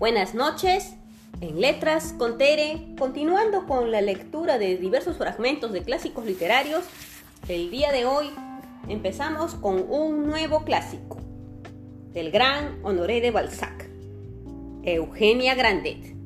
Buenas 0.00 0.34
noches. 0.34 0.94
En 1.42 1.60
Letras 1.60 2.14
con 2.16 2.38
Tere, 2.38 2.94
continuando 2.98 3.66
con 3.66 3.90
la 3.90 4.00
lectura 4.00 4.56
de 4.56 4.78
diversos 4.78 5.18
fragmentos 5.18 5.72
de 5.72 5.82
clásicos 5.82 6.24
literarios, 6.24 6.84
el 7.48 7.70
día 7.70 7.92
de 7.92 8.06
hoy 8.06 8.30
empezamos 8.88 9.54
con 9.56 9.84
un 9.90 10.26
nuevo 10.26 10.64
clásico 10.64 11.18
del 12.14 12.30
gran 12.30 12.78
Honoré 12.82 13.20
de 13.20 13.30
Balzac, 13.30 13.90
Eugenia 14.84 15.54
Grandet. 15.54 16.16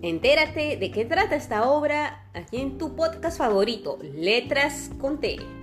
Entérate 0.00 0.78
de 0.78 0.90
qué 0.90 1.04
trata 1.04 1.36
esta 1.36 1.68
obra 1.68 2.30
aquí 2.32 2.62
en 2.62 2.78
tu 2.78 2.96
podcast 2.96 3.36
favorito, 3.36 3.98
Letras 4.14 4.90
con 4.98 5.20
Tere. 5.20 5.57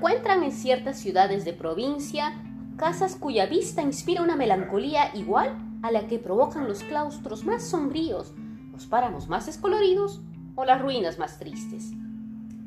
Encuentran 0.00 0.42
en 0.44 0.52
ciertas 0.52 0.98
ciudades 0.98 1.44
de 1.44 1.52
provincia 1.52 2.32
casas 2.78 3.16
cuya 3.16 3.44
vista 3.44 3.82
inspira 3.82 4.22
una 4.22 4.34
melancolía 4.34 5.14
igual 5.14 5.54
a 5.82 5.90
la 5.90 6.06
que 6.06 6.18
provocan 6.18 6.66
los 6.66 6.82
claustros 6.82 7.44
más 7.44 7.68
sombríos, 7.68 8.32
los 8.72 8.86
páramos 8.86 9.28
más 9.28 9.44
descoloridos 9.44 10.22
o 10.54 10.64
las 10.64 10.80
ruinas 10.80 11.18
más 11.18 11.38
tristes. 11.38 11.90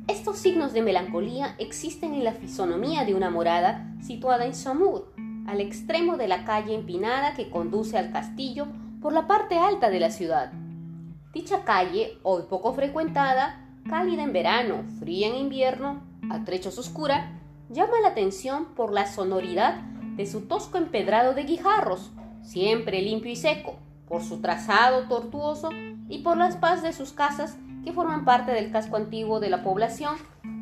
Estos 0.06 0.36
signos 0.38 0.72
de 0.74 0.82
melancolía 0.82 1.56
existen 1.58 2.14
en 2.14 2.22
la 2.22 2.34
fisonomía 2.34 3.04
de 3.04 3.16
una 3.16 3.30
morada 3.30 3.92
situada 4.00 4.46
en 4.46 4.54
Saumur, 4.54 5.12
al 5.48 5.60
extremo 5.60 6.16
de 6.16 6.28
la 6.28 6.44
calle 6.44 6.72
empinada 6.72 7.34
que 7.34 7.50
conduce 7.50 7.98
al 7.98 8.12
castillo 8.12 8.68
por 9.02 9.12
la 9.12 9.26
parte 9.26 9.58
alta 9.58 9.90
de 9.90 9.98
la 9.98 10.10
ciudad. 10.12 10.52
Dicha 11.32 11.64
calle, 11.64 12.16
hoy 12.22 12.44
poco 12.48 12.74
frecuentada, 12.74 13.66
cálida 13.90 14.22
en 14.22 14.32
verano, 14.32 14.84
fría 15.00 15.26
en 15.26 15.34
invierno, 15.34 16.13
a 16.30 16.44
trechos 16.44 16.78
oscura, 16.78 17.40
llama 17.68 18.00
la 18.02 18.08
atención 18.08 18.66
por 18.74 18.92
la 18.92 19.06
sonoridad 19.06 19.80
de 20.16 20.26
su 20.26 20.42
tosco 20.42 20.78
empedrado 20.78 21.34
de 21.34 21.44
guijarros, 21.44 22.12
siempre 22.42 23.02
limpio 23.02 23.32
y 23.32 23.36
seco, 23.36 23.76
por 24.06 24.22
su 24.22 24.40
trazado 24.40 25.08
tortuoso 25.08 25.70
y 26.08 26.18
por 26.18 26.36
las 26.36 26.56
paz 26.56 26.82
de 26.82 26.92
sus 26.92 27.12
casas 27.12 27.56
que 27.84 27.92
forman 27.92 28.24
parte 28.24 28.52
del 28.52 28.70
casco 28.70 28.96
antiguo 28.96 29.40
de 29.40 29.50
la 29.50 29.62
población 29.62 30.16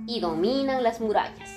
y 0.07 0.21
dominan 0.21 0.83
las 0.83 1.01
murallas. 1.01 1.51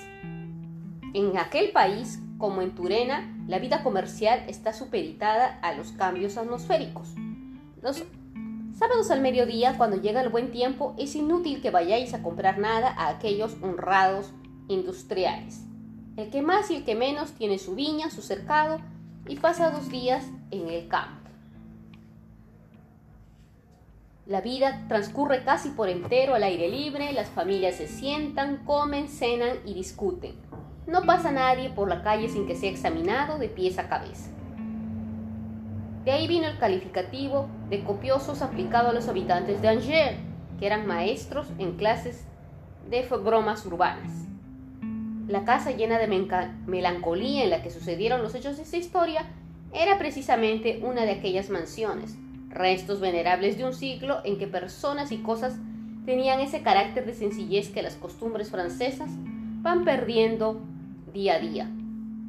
En 1.13 1.37
aquel 1.37 1.71
país, 1.71 2.19
como 2.37 2.61
en 2.61 2.75
Turena, 2.75 3.33
la 3.47 3.59
vida 3.59 3.83
comercial 3.83 4.43
está 4.47 4.73
supeditada 4.73 5.59
a 5.61 5.73
los 5.73 5.91
cambios 5.91 6.37
atmosféricos. 6.37 7.13
Los 7.81 8.03
Sábados 8.75 9.09
al 9.09 9.21
mediodía, 9.21 9.77
cuando 9.77 10.01
llega 10.01 10.21
el 10.21 10.27
buen 10.27 10.51
tiempo, 10.51 10.95
es 10.97 11.15
inútil 11.15 11.61
que 11.61 11.71
vayáis 11.71 12.13
a 12.13 12.21
comprar 12.21 12.59
nada 12.59 12.89
a 12.89 13.07
aquellos 13.07 13.55
honrados 13.61 14.33
industriales. 14.67 15.63
El 16.17 16.29
que 16.29 16.41
más 16.41 16.69
y 16.69 16.75
el 16.75 16.83
que 16.83 16.93
menos 16.93 17.31
tiene 17.31 17.57
su 17.57 17.73
viña, 17.73 18.09
su 18.09 18.21
cercado 18.21 18.81
y 19.29 19.37
pasa 19.37 19.71
dos 19.71 19.89
días 19.89 20.25
en 20.51 20.67
el 20.67 20.89
campo. 20.89 21.29
La 24.25 24.41
vida 24.41 24.85
transcurre 24.89 25.45
casi 25.45 25.69
por 25.69 25.87
entero 25.87 26.35
al 26.35 26.43
aire 26.43 26.67
libre, 26.67 27.13
las 27.13 27.29
familias 27.29 27.75
se 27.75 27.87
sientan, 27.87 28.65
comen, 28.65 29.07
cenan 29.07 29.57
y 29.65 29.73
discuten. 29.73 30.35
No 30.85 31.03
pasa 31.03 31.31
nadie 31.31 31.69
por 31.69 31.87
la 31.87 32.03
calle 32.03 32.27
sin 32.27 32.45
que 32.45 32.55
sea 32.55 32.71
examinado 32.71 33.37
de 33.37 33.47
pies 33.47 33.79
a 33.79 33.87
cabeza. 33.87 34.31
De 36.05 36.11
ahí 36.11 36.27
vino 36.27 36.47
el 36.47 36.59
calificativo 36.59 37.49
de 37.69 37.83
copiosos 37.83 38.43
aplicado 38.43 38.89
a 38.89 38.93
los 38.93 39.07
habitantes 39.07 39.59
de 39.63 39.69
Angers, 39.69 40.19
que 40.59 40.67
eran 40.67 40.85
maestros 40.85 41.47
en 41.57 41.77
clases 41.77 42.25
de 42.87 43.01
bromas 43.01 43.65
urbanas. 43.65 44.11
La 45.27 45.43
casa 45.43 45.71
llena 45.71 45.97
de 45.97 46.07
melancolía 46.67 47.43
en 47.43 47.49
la 47.49 47.63
que 47.63 47.71
sucedieron 47.71 48.21
los 48.21 48.35
hechos 48.35 48.57
de 48.57 48.63
esta 48.63 48.77
historia 48.77 49.25
era 49.73 49.97
precisamente 49.97 50.79
una 50.83 51.05
de 51.05 51.13
aquellas 51.13 51.49
mansiones, 51.49 52.15
restos 52.49 52.99
venerables 52.99 53.57
de 53.57 53.65
un 53.65 53.73
siglo 53.73 54.19
en 54.23 54.37
que 54.37 54.45
personas 54.45 55.11
y 55.11 55.17
cosas 55.17 55.57
tenían 56.05 56.39
ese 56.39 56.61
carácter 56.61 57.07
de 57.07 57.15
sencillez 57.15 57.69
que 57.69 57.81
las 57.81 57.95
costumbres 57.95 58.51
francesas 58.51 59.09
van 59.63 59.83
perdiendo 59.83 60.61
día 61.11 61.35
a 61.35 61.39
día. 61.39 61.71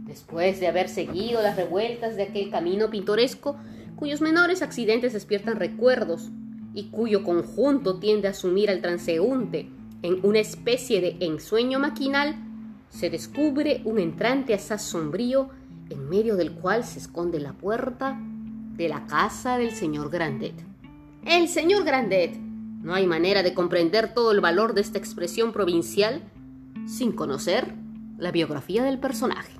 Después 0.06 0.60
de 0.60 0.68
haber 0.68 0.88
seguido 0.88 1.42
las 1.42 1.56
revueltas 1.56 2.16
de 2.16 2.22
aquel 2.22 2.50
camino 2.50 2.90
pintoresco, 2.90 3.56
cuyos 3.96 4.20
menores 4.20 4.62
accidentes 4.62 5.14
despiertan 5.14 5.56
recuerdos 5.56 6.30
y 6.74 6.90
cuyo 6.90 7.24
conjunto 7.24 7.98
tiende 7.98 8.28
a 8.28 8.34
sumir 8.34 8.70
al 8.70 8.82
transeúnte 8.82 9.70
en 10.02 10.20
una 10.22 10.38
especie 10.38 11.00
de 11.00 11.16
ensueño 11.20 11.78
maquinal, 11.78 12.36
se 12.90 13.10
descubre 13.10 13.80
un 13.84 13.98
entrante 13.98 14.54
asaz 14.54 14.82
sombrío 14.82 15.48
en 15.88 16.08
medio 16.08 16.36
del 16.36 16.52
cual 16.52 16.84
se 16.84 16.98
esconde 16.98 17.40
la 17.40 17.54
puerta 17.54 18.18
de 18.20 18.88
la 18.88 19.06
casa 19.06 19.56
del 19.56 19.72
señor 19.72 20.10
Grandet. 20.10 20.54
El 21.24 21.48
señor 21.48 21.84
Grandet. 21.84 22.36
No 22.82 22.94
hay 22.94 23.06
manera 23.06 23.42
de 23.42 23.54
comprender 23.54 24.14
todo 24.14 24.30
el 24.30 24.40
valor 24.40 24.74
de 24.74 24.82
esta 24.82 24.98
expresión 24.98 25.52
provincial 25.52 26.22
sin 26.86 27.12
conocer 27.12 27.74
la 28.18 28.30
biografía 28.30 28.84
del 28.84 28.98
personaje. 28.98 29.52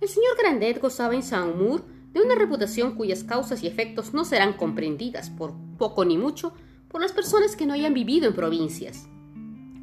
El 0.00 0.08
señor 0.08 0.36
Grandet 0.36 0.82
gozaba 0.82 1.14
en 1.14 1.22
Saint-Maur 1.22 1.93
de 2.14 2.22
una 2.22 2.36
reputación 2.36 2.94
cuyas 2.94 3.24
causas 3.24 3.62
y 3.62 3.66
efectos 3.66 4.14
no 4.14 4.24
serán 4.24 4.54
comprendidas 4.54 5.30
por 5.30 5.52
poco 5.76 6.04
ni 6.04 6.16
mucho 6.16 6.54
por 6.88 7.02
las 7.02 7.12
personas 7.12 7.56
que 7.56 7.66
no 7.66 7.74
hayan 7.74 7.92
vivido 7.92 8.28
en 8.28 8.34
provincias. 8.34 9.08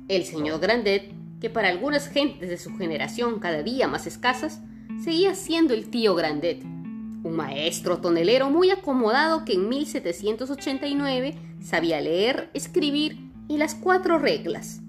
El 0.08 0.24
señor 0.24 0.62
Grandet, 0.62 1.12
que 1.42 1.50
para 1.50 1.70
algunas 1.70 2.08
gentes 2.08 2.50
de 2.50 2.58
su 2.58 2.76
generación 2.78 3.40
cada 3.40 3.64
día 3.64 3.88
más 3.88 4.08
escasas, 4.08 4.62
seguía 5.04 5.36
siendo 5.36 5.74
el 5.74 5.90
tío 5.90 6.16
Grandet, 6.16 6.64
un 6.64 7.36
maestro 7.36 7.98
tonelero 8.00 8.50
muy 8.50 8.72
acomodado 8.72 9.44
que 9.44 9.54
en 9.54 9.68
1789 9.68 11.36
sabía 11.62 12.00
leer, 12.00 12.50
escribir 12.54 13.30
y 13.50 13.58
las 13.58 13.76
cuatro 13.76 14.18
reglas. 14.18 14.82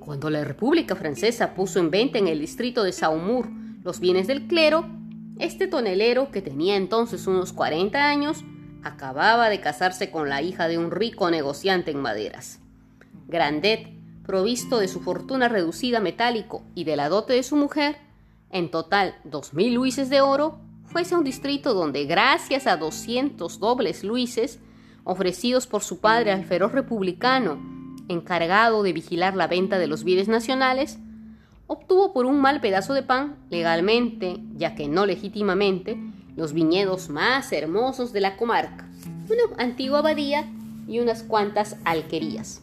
Cuando 0.00 0.28
la 0.28 0.42
República 0.42 0.96
Francesa 0.96 1.54
puso 1.54 1.78
en 1.78 1.90
venta 1.90 2.18
en 2.18 2.26
el 2.26 2.40
distrito 2.40 2.82
de 2.82 2.92
Saumur 2.92 3.48
los 3.84 4.00
bienes 4.00 4.26
del 4.26 4.48
clero, 4.48 4.97
este 5.38 5.66
tonelero, 5.66 6.30
que 6.30 6.42
tenía 6.42 6.76
entonces 6.76 7.26
unos 7.26 7.52
40 7.52 8.08
años, 8.08 8.44
acababa 8.82 9.48
de 9.48 9.60
casarse 9.60 10.10
con 10.10 10.28
la 10.28 10.42
hija 10.42 10.68
de 10.68 10.78
un 10.78 10.90
rico 10.90 11.30
negociante 11.30 11.90
en 11.90 12.00
maderas. 12.00 12.60
Grandet, 13.26 13.88
provisto 14.24 14.78
de 14.78 14.88
su 14.88 15.00
fortuna 15.00 15.48
reducida 15.48 16.00
metálico 16.00 16.62
y 16.74 16.84
de 16.84 16.96
la 16.96 17.08
dote 17.08 17.32
de 17.32 17.42
su 17.42 17.56
mujer, 17.56 17.96
en 18.50 18.70
total 18.70 19.16
dos 19.24 19.54
mil 19.54 19.74
luises 19.74 20.10
de 20.10 20.20
oro, 20.20 20.58
fuese 20.84 21.14
a 21.14 21.18
un 21.18 21.24
distrito 21.24 21.74
donde, 21.74 22.04
gracias 22.04 22.66
a 22.66 22.76
200 22.76 23.58
dobles 23.58 24.04
luises, 24.04 24.58
ofrecidos 25.04 25.66
por 25.66 25.82
su 25.82 26.00
padre 26.00 26.32
al 26.32 26.44
feroz 26.44 26.72
republicano, 26.72 27.58
encargado 28.08 28.82
de 28.82 28.92
vigilar 28.92 29.36
la 29.36 29.46
venta 29.46 29.78
de 29.78 29.86
los 29.86 30.04
bienes 30.04 30.28
nacionales, 30.28 30.98
obtuvo 31.68 32.12
por 32.12 32.26
un 32.26 32.40
mal 32.40 32.60
pedazo 32.60 32.94
de 32.94 33.02
pan, 33.04 33.36
legalmente, 33.50 34.40
ya 34.56 34.74
que 34.74 34.88
no 34.88 35.06
legítimamente, 35.06 35.96
los 36.34 36.52
viñedos 36.52 37.10
más 37.10 37.52
hermosos 37.52 38.12
de 38.12 38.20
la 38.20 38.36
comarca, 38.36 38.88
una 39.28 39.62
antigua 39.62 40.00
abadía 40.00 40.50
y 40.88 40.98
unas 40.98 41.22
cuantas 41.22 41.76
alquerías. 41.84 42.62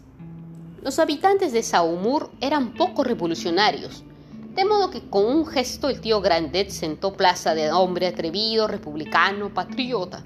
Los 0.81 0.99
habitantes 0.99 1.53
de 1.53 1.63
Saumur 1.63 2.31
eran 2.41 2.73
poco 2.73 3.03
revolucionarios, 3.03 4.03
de 4.55 4.65
modo 4.65 4.89
que 4.89 5.07
con 5.09 5.25
un 5.25 5.45
gesto 5.45 5.89
el 5.89 6.01
tío 6.01 6.21
Grandet 6.21 6.69
sentó 6.69 7.13
plaza 7.13 7.53
de 7.53 7.71
hombre 7.71 8.07
atrevido, 8.07 8.67
republicano, 8.67 9.53
patriota. 9.53 10.23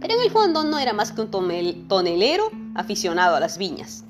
Pero 0.00 0.14
en 0.14 0.22
el 0.22 0.30
fondo 0.30 0.64
no 0.64 0.78
era 0.78 0.92
más 0.92 1.12
que 1.12 1.20
un 1.20 1.30
tonelero 1.30 2.50
aficionado 2.74 3.36
a 3.36 3.40
las 3.40 3.58
viñas. 3.58 4.04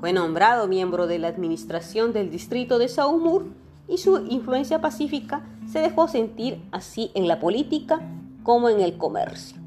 Fue 0.00 0.12
nombrado 0.12 0.68
miembro 0.68 1.08
de 1.08 1.18
la 1.18 1.28
administración 1.28 2.12
del 2.12 2.30
distrito 2.30 2.78
de 2.78 2.88
Saumur 2.88 3.46
y 3.88 3.98
su 3.98 4.18
influencia 4.28 4.80
pacífica 4.80 5.42
se 5.66 5.80
dejó 5.80 6.06
sentir 6.06 6.62
así 6.70 7.10
en 7.14 7.26
la 7.26 7.40
política 7.40 8.00
como 8.44 8.68
en 8.68 8.80
el 8.80 8.96
comercio. 8.96 9.58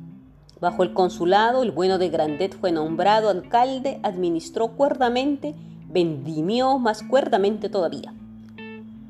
Bajo 0.62 0.84
el 0.84 0.94
consulado, 0.94 1.64
el 1.64 1.72
bueno 1.72 1.98
de 1.98 2.10
Grandet 2.10 2.58
fue 2.58 2.72
nombrado 2.72 3.30
alcalde, 3.30 4.00
administró 4.04 4.70
cuerdamente, 4.70 5.54
vendimió 5.90 6.78
más 6.78 7.04
cuerdamente 7.04 7.68
todavía. 7.68 8.14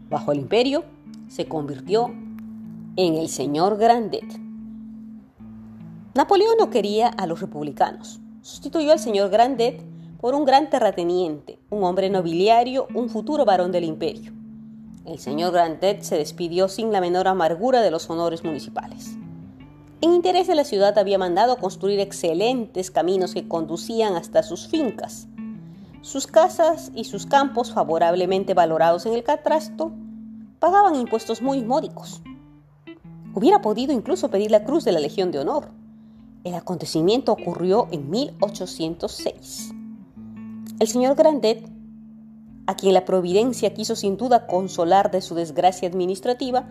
Bajo 0.10 0.32
el 0.32 0.40
imperio, 0.40 0.86
se 1.28 1.46
convirtió 1.48 2.12
en 2.96 3.16
el 3.16 3.30
señor 3.30 3.78
Grandet. 3.78 4.40
Napoleón 6.16 6.56
no 6.58 6.70
quería 6.70 7.10
a 7.10 7.28
los 7.28 7.42
republicanos. 7.42 8.20
Sustituyó 8.42 8.92
al 8.92 9.00
señor 9.00 9.30
Grandet 9.30 9.91
por 10.22 10.36
un 10.36 10.46
gran 10.46 10.70
terrateniente, 10.70 11.58
un 11.72 11.84
hombre 11.84 12.12
nobiliario, 12.12 12.88
un 12.94 13.10
futuro 13.10 13.44
varón 13.44 13.72
del 13.72 13.84
imperio. 13.84 14.32
El 15.04 15.18
señor 15.18 15.52
Grandet 15.52 16.04
se 16.04 16.16
despidió 16.16 16.70
sin 16.70 16.92
la 16.92 17.02
menor 17.02 17.28
amargura 17.28 17.82
de 17.82 17.90
los 17.90 18.08
honores 18.08 18.44
municipales. 18.44 19.18
En 20.00 20.14
interés 20.14 20.46
de 20.46 20.54
la 20.54 20.64
ciudad 20.64 20.98
había 21.00 21.18
mandado 21.18 21.58
construir 21.58 22.00
excelentes 22.00 22.92
caminos 22.92 23.34
que 23.34 23.48
conducían 23.48 24.16
hasta 24.16 24.44
sus 24.44 24.68
fincas. 24.68 25.28
Sus 26.02 26.28
casas 26.28 26.92
y 26.94 27.06
sus 27.06 27.26
campos, 27.26 27.74
favorablemente 27.74 28.54
valorados 28.54 29.08
en 29.08 29.14
el 29.14 29.24
catastro, 29.24 29.92
pagaban 30.60 30.96
impuestos 30.96 31.42
muy 31.42 31.64
módicos. 31.64 32.22
Hubiera 33.34 33.62
podido 33.62 33.92
incluso 33.92 34.30
pedir 34.30 34.52
la 34.52 34.66
cruz 34.66 34.84
de 34.84 34.92
la 34.92 35.00
Legión 35.00 35.32
de 35.32 35.40
Honor. 35.40 35.70
El 36.44 36.54
acontecimiento 36.54 37.32
ocurrió 37.32 37.88
en 37.92 38.10
1806. 38.10 39.81
El 40.82 40.88
señor 40.88 41.14
Grandet, 41.14 41.64
a 42.66 42.76
quien 42.76 42.96
la 42.96 43.06
providencia 43.06 43.72
quiso 43.72 43.96
sin 43.96 44.18
duda 44.18 44.48
consolar 44.48 45.12
de 45.12 45.22
su 45.22 45.36
desgracia 45.36 45.88
administrativa, 45.88 46.70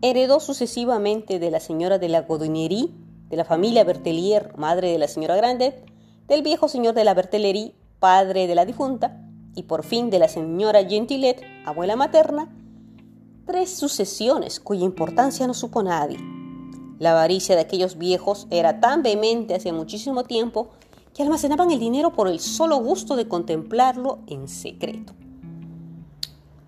heredó 0.00 0.40
sucesivamente 0.40 1.38
de 1.38 1.50
la 1.50 1.60
señora 1.60 1.98
de 1.98 2.08
la 2.08 2.22
Godinerie, 2.22 2.88
de 3.28 3.36
la 3.36 3.44
familia 3.44 3.84
Bertelier, 3.84 4.56
madre 4.56 4.90
de 4.90 4.96
la 4.96 5.06
señora 5.06 5.36
Grandet, 5.36 5.84
del 6.28 6.40
viejo 6.40 6.66
señor 6.66 6.94
de 6.94 7.04
la 7.04 7.12
Bertellerie, 7.12 7.74
padre 7.98 8.46
de 8.46 8.54
la 8.54 8.64
difunta, 8.64 9.22
y 9.54 9.64
por 9.64 9.84
fin 9.84 10.08
de 10.08 10.18
la 10.18 10.28
señora 10.28 10.82
Gentilet, 10.88 11.42
abuela 11.66 11.94
materna, 11.94 12.50
tres 13.44 13.76
sucesiones 13.76 14.60
cuya 14.60 14.86
importancia 14.86 15.46
no 15.46 15.52
supo 15.52 15.82
nadie. 15.82 16.16
La 16.98 17.10
avaricia 17.10 17.54
de 17.54 17.60
aquellos 17.60 17.98
viejos 17.98 18.46
era 18.48 18.80
tan 18.80 19.02
vehemente 19.02 19.54
hace 19.54 19.72
muchísimo 19.72 20.24
tiempo 20.24 20.70
que 21.14 21.22
almacenaban 21.22 21.70
el 21.70 21.78
dinero 21.78 22.12
por 22.12 22.28
el 22.28 22.40
solo 22.40 22.76
gusto 22.76 23.16
de 23.16 23.28
contemplarlo 23.28 24.20
en 24.26 24.48
secreto. 24.48 25.12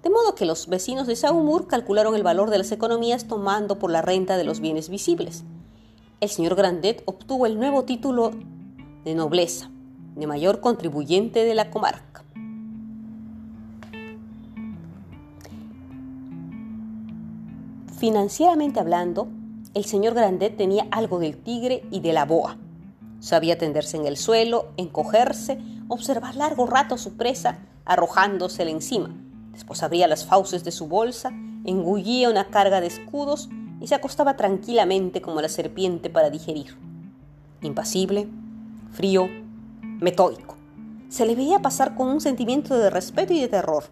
De 0.03 0.11
modo 0.11 0.35
que 0.35 0.45
los 0.45 0.67
vecinos 0.67 1.07
de 1.07 1.17
Saumur 1.17 1.67
calcularon 1.67 2.15
el 2.15 2.23
valor 2.23 2.51
de 2.51 2.59
las 2.59 2.71
economías 2.73 3.27
tomando 3.27 3.79
por 3.79 3.91
la 3.91 4.03
renta 4.03 4.37
de 4.37 4.45
los 4.45 4.61
bienes 4.61 4.91
visibles. 4.91 5.45
El 6.21 6.29
señor 6.29 6.57
Grandet 6.57 7.03
obtuvo 7.07 7.47
el 7.47 7.59
nuevo 7.59 7.85
título 7.85 8.33
de 9.05 9.15
nobleza, 9.15 9.71
de 10.15 10.27
mayor 10.27 10.61
contribuyente 10.61 11.45
de 11.45 11.55
la 11.55 11.71
comarca. 11.71 12.23
Financieramente 17.97 18.81
hablando, 18.81 19.29
el 19.73 19.87
señor 19.87 20.13
Grandet 20.13 20.59
tenía 20.59 20.87
algo 20.91 21.19
del 21.19 21.39
tigre 21.39 21.87
y 21.91 22.01
de 22.01 22.13
la 22.13 22.27
boa. 22.27 22.59
Sabía 23.25 23.57
tenderse 23.57 23.97
en 23.97 24.07
el 24.07 24.19
suelo, 24.19 24.67
encogerse, 24.77 25.59
observar 25.89 26.37
largo 26.37 26.67
rato 26.67 26.99
su 26.99 27.17
presa, 27.17 27.61
arrojándosela 27.87 28.71
encima. 28.71 29.17
Después 29.53 29.83
abría 29.83 30.09
las 30.09 30.27
fauces 30.27 30.63
de 30.63 30.73
su 30.73 30.89
bolsa, 30.89 31.31
engullía 31.65 32.29
una 32.29 32.49
carga 32.51 32.83
de 32.83 32.89
escudos 32.89 33.49
y 33.81 33.87
se 33.87 33.95
acostaba 33.95 34.37
tranquilamente 34.37 35.23
como 35.23 35.41
la 35.41 35.49
serpiente 35.49 36.11
para 36.11 36.29
digerir. 36.29 36.77
Impasible, 37.63 38.29
frío, 38.93 39.31
metódico. 39.81 40.59
Se 41.09 41.25
le 41.25 41.35
veía 41.35 41.61
pasar 41.61 41.95
con 41.95 42.09
un 42.09 42.21
sentimiento 42.21 42.77
de 42.77 42.91
respeto 42.91 43.33
y 43.33 43.41
de 43.41 43.49
terror 43.49 43.85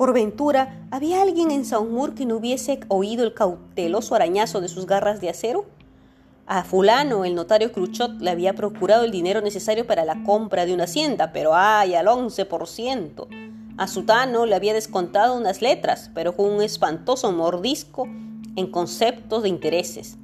por 0.00 0.14
ventura, 0.14 0.86
¿había 0.90 1.20
alguien 1.20 1.50
en 1.50 1.66
Saumur 1.66 2.14
que 2.14 2.24
no 2.24 2.36
hubiese 2.36 2.80
oído 2.88 3.22
el 3.22 3.34
cauteloso 3.34 4.14
arañazo 4.14 4.62
de 4.62 4.70
sus 4.70 4.86
garras 4.86 5.20
de 5.20 5.28
acero? 5.28 5.66
A 6.52 6.64
fulano, 6.64 7.24
el 7.24 7.36
notario 7.36 7.70
Cruchot, 7.70 8.20
le 8.20 8.28
había 8.28 8.56
procurado 8.56 9.04
el 9.04 9.12
dinero 9.12 9.40
necesario 9.40 9.86
para 9.86 10.04
la 10.04 10.24
compra 10.24 10.66
de 10.66 10.74
una 10.74 10.82
hacienda, 10.82 11.30
pero 11.32 11.54
¡ay! 11.54 11.94
al 11.94 12.08
11%. 12.08 13.28
A 13.78 13.86
Sutano 13.86 14.46
le 14.46 14.56
había 14.56 14.74
descontado 14.74 15.36
unas 15.36 15.62
letras, 15.62 16.10
pero 16.12 16.34
con 16.34 16.46
un 16.50 16.60
espantoso 16.60 17.30
mordisco 17.30 18.08
en 18.56 18.68
conceptos 18.68 19.44
de 19.44 19.48
intereses. 19.48 20.16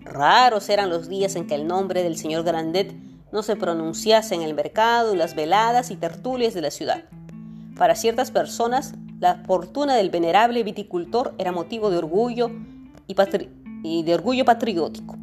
Raros 0.00 0.68
eran 0.70 0.90
los 0.90 1.08
días 1.08 1.36
en 1.36 1.46
que 1.46 1.54
el 1.54 1.68
nombre 1.68 2.02
del 2.02 2.16
señor 2.18 2.42
Grandet 2.42 2.92
no 3.30 3.44
se 3.44 3.54
pronunciase 3.54 4.34
en 4.34 4.42
el 4.42 4.54
mercado, 4.54 5.14
las 5.14 5.36
veladas 5.36 5.92
y 5.92 5.94
tertulias 5.94 6.52
de 6.52 6.62
la 6.62 6.72
ciudad. 6.72 7.04
Para 7.76 7.94
ciertas 7.94 8.32
personas, 8.32 8.94
la 9.20 9.44
fortuna 9.46 9.94
del 9.94 10.10
venerable 10.10 10.64
viticultor 10.64 11.32
era 11.38 11.52
motivo 11.52 11.90
de 11.90 11.98
orgullo 11.98 12.50
y, 13.06 14.02
de 14.02 14.14
orgullo 14.14 14.44
patriótico. 14.44 15.16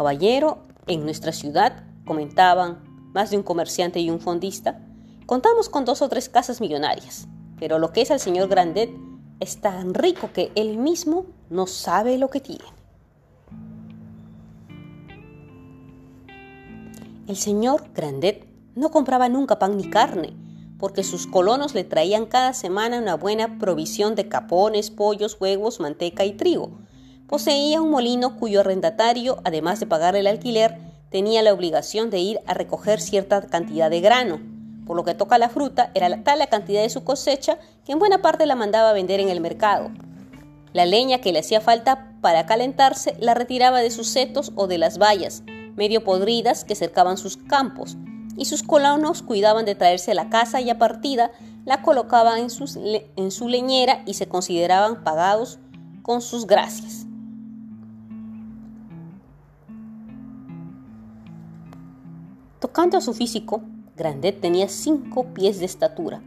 Caballero, 0.00 0.62
en 0.86 1.04
nuestra 1.04 1.30
ciudad, 1.30 1.84
comentaban 2.06 3.10
más 3.12 3.30
de 3.30 3.36
un 3.36 3.42
comerciante 3.42 4.00
y 4.00 4.08
un 4.08 4.18
fondista, 4.18 4.80
contamos 5.26 5.68
con 5.68 5.84
dos 5.84 6.00
o 6.00 6.08
tres 6.08 6.30
casas 6.30 6.62
millonarias, 6.62 7.28
pero 7.58 7.78
lo 7.78 7.92
que 7.92 8.00
es 8.00 8.10
el 8.10 8.18
señor 8.18 8.48
Grandet 8.48 8.88
es 9.40 9.60
tan 9.60 9.92
rico 9.92 10.30
que 10.32 10.52
él 10.54 10.78
mismo 10.78 11.26
no 11.50 11.66
sabe 11.66 12.16
lo 12.16 12.30
que 12.30 12.40
tiene. 12.40 12.64
El 17.28 17.36
señor 17.36 17.84
Grandet 17.92 18.46
no 18.74 18.90
compraba 18.90 19.28
nunca 19.28 19.58
pan 19.58 19.76
ni 19.76 19.90
carne, 19.90 20.32
porque 20.78 21.04
sus 21.04 21.26
colonos 21.26 21.74
le 21.74 21.84
traían 21.84 22.24
cada 22.24 22.54
semana 22.54 23.00
una 23.00 23.16
buena 23.16 23.58
provisión 23.58 24.14
de 24.14 24.30
capones, 24.30 24.90
pollos, 24.90 25.36
huevos, 25.38 25.78
manteca 25.78 26.24
y 26.24 26.32
trigo. 26.32 26.70
Poseía 27.30 27.80
un 27.80 27.90
molino 27.90 28.34
cuyo 28.40 28.58
arrendatario, 28.58 29.38
además 29.44 29.78
de 29.78 29.86
pagar 29.86 30.16
el 30.16 30.26
alquiler, 30.26 30.78
tenía 31.10 31.42
la 31.42 31.52
obligación 31.52 32.10
de 32.10 32.18
ir 32.18 32.40
a 32.44 32.54
recoger 32.54 33.00
cierta 33.00 33.40
cantidad 33.42 33.88
de 33.88 34.00
grano. 34.00 34.40
Por 34.84 34.96
lo 34.96 35.04
que 35.04 35.14
toca 35.14 35.36
a 35.36 35.38
la 35.38 35.48
fruta, 35.48 35.92
era 35.94 36.24
tal 36.24 36.40
la 36.40 36.48
cantidad 36.48 36.82
de 36.82 36.90
su 36.90 37.04
cosecha 37.04 37.56
que 37.86 37.92
en 37.92 38.00
buena 38.00 38.20
parte 38.20 38.46
la 38.46 38.56
mandaba 38.56 38.90
a 38.90 38.94
vender 38.94 39.20
en 39.20 39.28
el 39.28 39.40
mercado. 39.40 39.92
La 40.72 40.86
leña 40.86 41.20
que 41.20 41.32
le 41.32 41.38
hacía 41.38 41.60
falta 41.60 42.16
para 42.20 42.46
calentarse 42.46 43.14
la 43.20 43.34
retiraba 43.34 43.78
de 43.78 43.92
sus 43.92 44.08
setos 44.08 44.50
o 44.56 44.66
de 44.66 44.78
las 44.78 44.98
vallas, 44.98 45.44
medio 45.76 46.02
podridas 46.02 46.64
que 46.64 46.74
cercaban 46.74 47.16
sus 47.16 47.36
campos, 47.36 47.96
y 48.36 48.46
sus 48.46 48.64
colonos 48.64 49.22
cuidaban 49.22 49.66
de 49.66 49.76
traerse 49.76 50.14
la 50.14 50.30
casa 50.30 50.60
ya 50.60 50.78
partida, 50.78 51.30
la 51.64 51.80
colocaban 51.82 52.40
en 52.40 53.30
su 53.30 53.48
leñera 53.48 54.02
y 54.04 54.14
se 54.14 54.26
consideraban 54.26 55.04
pagados 55.04 55.60
con 56.02 56.22
sus 56.22 56.48
gracias. 56.48 57.06
Tocando 62.60 62.98
a 62.98 63.00
su 63.00 63.14
físico, 63.14 63.62
Grandet 63.96 64.42
tenía 64.42 64.68
cinco 64.68 65.32
pies 65.32 65.60
de 65.60 65.64
estatura, 65.64 66.20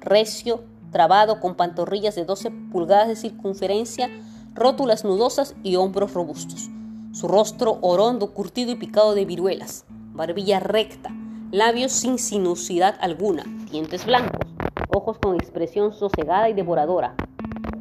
recio, 0.00 0.62
trabado 0.90 1.40
con 1.40 1.56
pantorrillas 1.56 2.14
de 2.14 2.24
12 2.24 2.50
pulgadas 2.72 3.08
de 3.08 3.16
circunferencia, 3.16 4.08
rótulas 4.54 5.04
nudosas 5.04 5.54
y 5.62 5.76
hombros 5.76 6.14
robustos. 6.14 6.70
Su 7.12 7.28
rostro 7.28 7.80
orondo, 7.82 8.32
curtido 8.32 8.72
y 8.72 8.76
picado 8.76 9.14
de 9.14 9.26
viruelas, 9.26 9.84
barbilla 10.14 10.58
recta, 10.58 11.10
labios 11.50 11.92
sin 11.92 12.18
sinuosidad 12.18 12.96
alguna, 13.02 13.44
dientes 13.70 14.06
blancos, 14.06 14.54
ojos 14.88 15.18
con 15.18 15.34
expresión 15.34 15.92
sosegada 15.92 16.48
y 16.48 16.54
devoradora. 16.54 17.14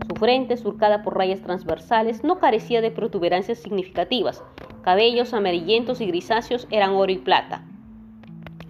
Su 0.10 0.16
frente, 0.16 0.58
surcada 0.58 1.04
por 1.04 1.16
rayas 1.16 1.42
transversales, 1.42 2.22
no 2.26 2.38
carecía 2.38 2.82
de 2.82 2.92
protuberancias 2.92 3.60
significativas. 3.60 4.44
Cabellos 4.82 5.34
amarillentos 5.34 6.02
y 6.02 6.08
grisáceos 6.08 6.68
eran 6.70 6.96
oro 6.96 7.14
y 7.14 7.20
plata. 7.20 7.64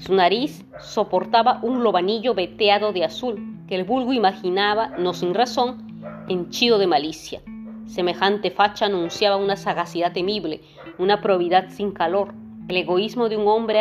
Su 0.05 0.13
nariz 0.13 0.65
soportaba 0.81 1.59
un 1.61 1.81
lobanillo 1.81 2.33
veteado 2.33 2.91
de 2.91 3.05
azul 3.05 3.39
que 3.69 3.75
el 3.75 3.85
vulgo 3.85 4.11
imaginaba, 4.11 4.89
no 4.97 5.13
sin 5.13 5.33
razón, 5.33 6.03
henchido 6.27 6.77
de 6.77 6.87
malicia. 6.87 7.41
Semejante 7.85 8.51
facha 8.51 8.87
anunciaba 8.87 9.37
una 9.37 9.55
sagacidad 9.55 10.11
temible, 10.11 10.59
una 10.97 11.21
probidad 11.21 11.69
sin 11.69 11.91
calor, 11.91 12.33
el 12.67 12.75
egoísmo 12.75 13.29
de 13.29 13.37
un 13.37 13.47
hombre 13.47 13.79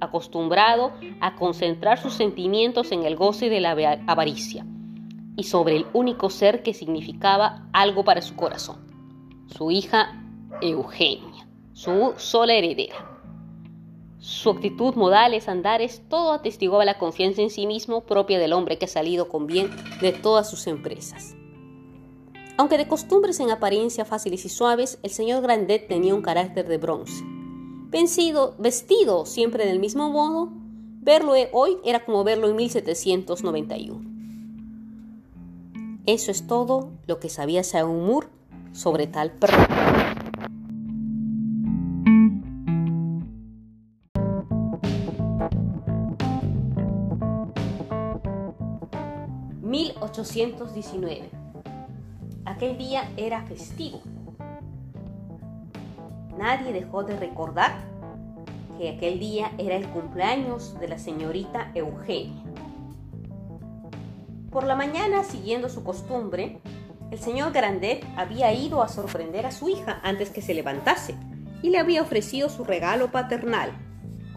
acostumbrado 0.00 0.92
a 1.20 1.34
concentrar 1.34 1.98
sus 1.98 2.14
sentimientos 2.14 2.90
en 2.90 3.04
el 3.04 3.14
goce 3.14 3.50
de 3.50 3.60
la 3.60 3.72
avaricia 4.06 4.64
y 5.36 5.42
sobre 5.42 5.76
el 5.76 5.86
único 5.92 6.30
ser 6.30 6.62
que 6.62 6.72
significaba 6.72 7.68
algo 7.74 8.04
para 8.04 8.22
su 8.22 8.36
corazón, 8.36 8.78
su 9.54 9.70
hija 9.70 10.24
Eugenia, 10.62 11.46
su 11.74 12.14
sola 12.16 12.54
heredera. 12.54 13.07
Su 14.18 14.50
actitud, 14.50 14.94
modales, 14.94 15.48
andares, 15.48 16.02
todo 16.08 16.32
atestiguaba 16.32 16.84
la 16.84 16.98
confianza 16.98 17.42
en 17.42 17.50
sí 17.50 17.66
mismo 17.66 18.04
propia 18.04 18.38
del 18.38 18.52
hombre 18.52 18.78
que 18.78 18.86
ha 18.86 18.88
salido 18.88 19.28
con 19.28 19.46
bien 19.46 19.70
de 20.00 20.12
todas 20.12 20.50
sus 20.50 20.66
empresas. 20.66 21.34
Aunque 22.56 22.78
de 22.78 22.88
costumbres 22.88 23.38
en 23.40 23.50
apariencia 23.50 24.04
fáciles 24.04 24.44
y 24.44 24.48
suaves, 24.48 24.98
el 25.02 25.10
señor 25.10 25.42
Grandet 25.42 25.86
tenía 25.86 26.14
un 26.14 26.22
carácter 26.22 26.66
de 26.66 26.78
bronce 26.78 27.22
vencido, 27.90 28.54
vestido 28.58 29.26
siempre 29.26 29.66
del 29.66 29.80
mismo 29.80 30.10
modo, 30.10 30.50
verlo 31.00 31.32
hoy 31.52 31.78
era 31.84 32.04
como 32.04 32.24
verlo 32.24 32.48
en 32.48 32.56
1791. 32.56 34.18
Eso 36.06 36.30
es 36.30 36.46
todo 36.46 36.90
lo 37.06 37.18
que 37.18 37.28
sabía 37.28 37.64
Saumur 37.64 38.30
sobre 38.72 39.06
tal 39.06 39.32
persona. 39.32 39.87
...1819... 49.68 51.28
Aquel 52.44 52.78
día 52.78 53.10
era 53.18 53.42
festivo 53.42 54.00
nadie 56.38 56.72
dejó 56.72 57.02
de 57.02 57.16
recordar 57.16 57.72
que 58.78 58.90
aquel 58.90 59.18
día 59.18 59.52
era 59.58 59.74
el 59.76 59.88
cumpleaños 59.88 60.78
de 60.78 60.88
la 60.88 60.98
señorita 60.98 61.72
Eugenia. 61.74 62.44
Por 64.50 64.64
la 64.64 64.76
mañana, 64.76 65.24
siguiendo 65.24 65.68
su 65.68 65.82
costumbre, 65.82 66.60
el 67.10 67.18
señor 67.18 67.52
Grandet 67.52 68.04
había 68.16 68.52
ido 68.52 68.82
a 68.82 68.88
sorprender 68.88 69.46
a 69.46 69.50
su 69.50 69.68
hija 69.68 70.00
antes 70.02 70.30
que 70.30 70.42
se 70.42 70.54
levantase 70.54 71.16
y 71.60 71.70
le 71.70 71.78
había 71.78 72.02
ofrecido 72.02 72.48
su 72.48 72.64
regalo 72.64 73.10
paternal, 73.10 73.72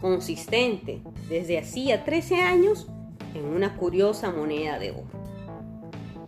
consistente 0.00 1.02
desde 1.28 1.58
hacía 1.58 2.04
13 2.04 2.42
años 2.42 2.88
en 3.34 3.44
una 3.44 3.76
curiosa 3.76 4.32
moneda 4.32 4.78
de 4.78 4.90
oro. 4.90 5.21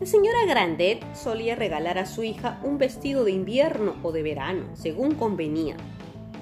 La 0.00 0.06
señora 0.06 0.44
Grandet 0.46 1.04
solía 1.14 1.54
regalar 1.54 1.98
a 1.98 2.06
su 2.06 2.24
hija 2.24 2.60
un 2.64 2.78
vestido 2.78 3.24
de 3.24 3.30
invierno 3.30 3.94
o 4.02 4.10
de 4.10 4.24
verano, 4.24 4.64
según 4.74 5.14
convenía. 5.14 5.76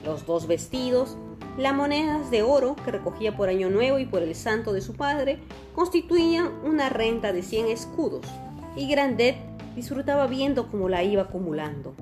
Los 0.05 0.25
dos 0.25 0.47
vestidos, 0.47 1.19
las 1.59 1.75
monedas 1.75 2.31
de 2.31 2.43
oro 2.43 2.77
que 2.83 2.91
recogía 2.91 3.37
por 3.37 3.51
año 3.51 3.69
nuevo 3.69 3.99
y 3.99 4.07
por 4.07 4.23
el 4.23 4.35
santo 4.35 4.73
de 4.73 4.81
su 4.81 4.95
padre, 4.95 5.39
constituían 5.75 6.51
una 6.65 6.89
renta 6.89 7.33
de 7.33 7.43
100 7.43 7.69
escudos, 7.69 8.27
y 8.75 8.89
Grandet 8.89 9.37
disfrutaba 9.77 10.27
viendo 10.27 10.71
cómo 10.71 10.89
la 10.89 11.03
iba 11.05 11.23
acumulando. 11.23 11.95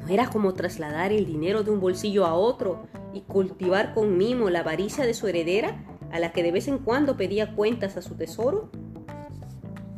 No 0.00 0.08
era 0.08 0.30
como 0.30 0.54
trasladar 0.54 1.12
el 1.12 1.26
dinero 1.26 1.62
de 1.62 1.70
un 1.70 1.80
bolsillo 1.80 2.24
a 2.24 2.34
otro 2.34 2.86
y 3.12 3.20
cultivar 3.20 3.92
con 3.92 4.16
mimo 4.16 4.48
la 4.48 4.60
avaricia 4.60 5.04
de 5.04 5.14
su 5.14 5.28
heredera, 5.28 5.84
a 6.10 6.18
la 6.18 6.32
que 6.32 6.42
de 6.42 6.50
vez 6.50 6.66
en 6.66 6.78
cuando 6.78 7.16
pedía 7.16 7.54
cuentas 7.54 7.96
a 7.98 8.02
su 8.02 8.16
tesoro. 8.16 8.70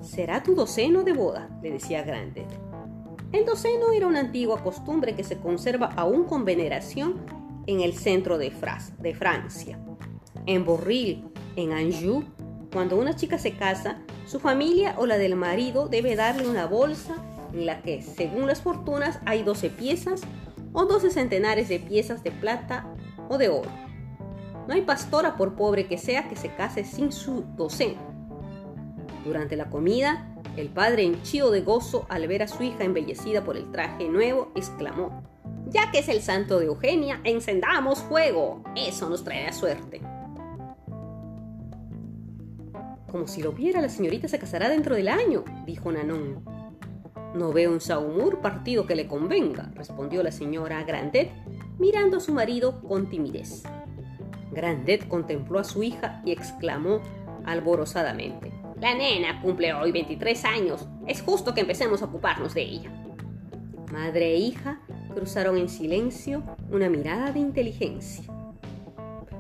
Será 0.05 0.43
tu 0.43 0.55
doceno 0.55 1.03
de 1.03 1.15
boda, 1.15 1.49
le 1.63 1.71
decía 1.71 2.03
Grandet. 2.03 2.47
El 3.33 3.47
doceno 3.47 3.91
era 3.91 4.07
una 4.07 4.21
antigua 4.21 4.63
costumbre 4.63 5.15
que 5.15 5.25
se 5.25 5.39
conserva 5.39 5.87
aún 5.97 6.25
con 6.25 6.45
veneración 6.45 7.25
en 7.67 7.81
el 7.81 7.95
centro 7.95 8.37
de, 8.37 8.51
Francia. 8.51 9.79
En 10.45 10.65
Borril, 10.65 11.25
en 11.57 11.73
Anjou, 11.73 12.23
cuando 12.71 12.99
una 12.99 13.17
chica 13.17 13.39
se 13.39 13.57
casa, 13.57 14.03
su 14.27 14.39
familia 14.41 14.95
o 14.99 15.07
la 15.07 15.17
del 15.17 15.37
marido 15.37 15.89
debe 15.89 16.17
darle 16.17 16.49
una 16.49 16.67
bolsa 16.67 17.15
en 17.55 17.65
la 17.65 17.81
que, 17.81 18.03
según 18.03 18.47
las 18.47 18.61
fortunas, 18.61 19.21
hay 19.25 19.43
12 19.43 19.71
piezas 19.71 20.21
o 20.75 20.85
12 20.85 21.11
centenares 21.11 21.69
de 21.71 21.81
piezas 21.81 22.23
de 22.23 22.31
plata 22.31 22.95
o 23.31 23.39
de 23.39 23.49
oro. 23.49 23.71
No 24.69 24.75
hay 24.75 24.83
pastora, 24.83 25.37
por 25.37 25.55
pobre 25.55 25.87
que 25.87 25.97
sea, 25.97 26.29
que 26.29 26.37
se 26.37 26.55
case 26.55 26.85
sin 26.85 27.11
su 27.11 27.45
docena. 27.57 28.14
Durante 29.25 29.57
la 29.57 29.71
comida, 29.71 30.35
el 30.57 30.69
padre 30.69 31.05
henchido 31.05 31.51
de 31.51 31.63
gozo 31.63 32.07
al 32.09 32.29
ver 32.29 32.43
a 32.43 32.49
su 32.49 32.63
hija 32.63 32.85
embellecida 32.85 33.43
por 33.43 33.57
el 33.57 33.71
traje 33.73 34.09
nuevo, 34.09 34.53
exclamó, 34.55 35.23
Ya 35.69 35.91
que 35.91 36.01
es 36.01 36.09
el 36.09 36.21
santo 36.21 36.59
de 36.59 36.67
Eugenia, 36.67 37.21
encendamos 37.25 38.01
fuego. 38.03 38.63
Eso 38.77 39.09
nos 39.09 39.25
traerá 39.25 39.53
suerte. 39.53 40.01
Como 43.11 43.27
si 43.27 43.43
lo 43.43 43.53
viera, 43.53 43.81
la 43.81 43.89
señorita 43.89 44.29
se 44.29 44.39
casará 44.39 44.69
dentro 44.69 44.95
del 44.95 45.09
año, 45.09 45.45
dijo 45.67 45.91
Nanon. 45.91 46.45
No 47.35 47.53
veo 47.53 47.73
un 47.73 47.81
saumur 47.81 48.41
partido 48.41 48.87
que 48.87 48.95
le 48.95 49.09
convenga, 49.09 49.73
respondió 49.75 50.23
la 50.23 50.31
señora 50.31 50.85
Grandet, 50.85 51.31
mirando 51.79 52.19
a 52.19 52.21
su 52.21 52.33
marido 52.33 52.81
con 52.83 53.09
timidez. 53.09 53.65
Grandet 54.53 55.09
contempló 55.09 55.59
a 55.59 55.65
su 55.65 55.83
hija 55.83 56.23
y 56.25 56.33
exclamó 56.33 57.01
alborozadamente. 57.45 58.64
La 58.81 58.93
nena 58.93 59.41
cumple 59.41 59.73
hoy 59.73 59.93
23 59.93 60.45
años. 60.45 60.87
Es 61.07 61.23
justo 61.23 61.55
que 61.55 61.61
empecemos 61.61 62.03
a 62.03 62.07
ocuparnos 62.07 62.55
de 62.55 62.63
ella. 62.63 62.91
Madre 63.93 64.35
e 64.35 64.39
hija 64.39 64.81
cruzaron 65.15 65.57
en 65.57 65.69
silencio 65.69 66.43
una 66.71 66.89
mirada 66.89 67.31
de 67.31 67.39
inteligencia. 67.39 68.25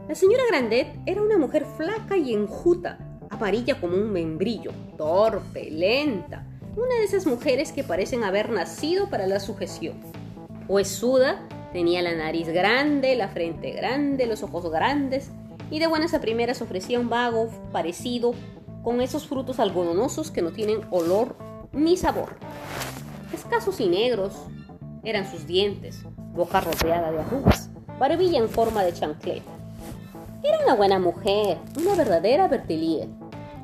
La 0.09 0.14
señora 0.14 0.45
Grandet 0.49 0.88
era 1.07 1.23
una 1.23 1.37
mujer 1.37 1.67
flaca 1.76 2.17
y 2.17 2.33
enjuta, 2.33 2.99
amarilla 3.31 3.81
como 3.81 3.97
un 3.97 4.12
membrillo, 4.12 4.71
torpe, 4.97 5.71
lenta, 5.71 6.47
una 6.76 6.95
de 6.99 7.05
esas 7.05 7.26
mujeres 7.26 7.73
que 7.73 7.83
parecen 7.83 8.23
haber 8.23 8.50
nacido 8.50 9.11
para 9.11 9.26
la 9.26 9.41
sujeción. 9.41 9.95
Huesuda, 10.69 11.49
tenía 11.73 12.03
la 12.03 12.14
nariz 12.14 12.49
grande, 12.49 13.17
la 13.17 13.29
frente 13.29 13.73
grande, 13.73 14.26
los 14.26 14.43
ojos 14.43 14.71
grandes, 14.71 15.31
y 15.71 15.81
de 15.81 15.87
buenas 15.88 16.14
a 16.14 16.21
primeras 16.21 16.62
ofrecía 16.62 17.00
un 17.00 17.09
vago 17.09 17.49
parecido 17.73 18.35
con 18.85 19.00
esos 19.00 19.26
frutos 19.26 19.59
algodonosos 19.59 20.31
que 20.31 20.43
no 20.43 20.53
tienen 20.53 20.83
olor 20.91 21.35
ni 21.73 21.97
sabor. 21.97 22.37
Escasos 23.33 23.81
y 23.81 23.88
negros 23.88 24.35
eran 25.03 25.29
sus 25.29 25.47
dientes, 25.47 26.05
boca 26.35 26.61
rodeada 26.61 27.11
de 27.11 27.19
arrugas, 27.19 27.71
barbilla 27.99 28.38
en 28.38 28.49
forma 28.49 28.85
de 28.85 28.93
chancleta. 28.93 29.50
Era 30.43 30.59
una 30.62 30.75
buena 30.75 30.99
mujer, 30.99 31.59
una 31.76 31.95
verdadera 31.95 32.47
Bertelier, 32.47 33.09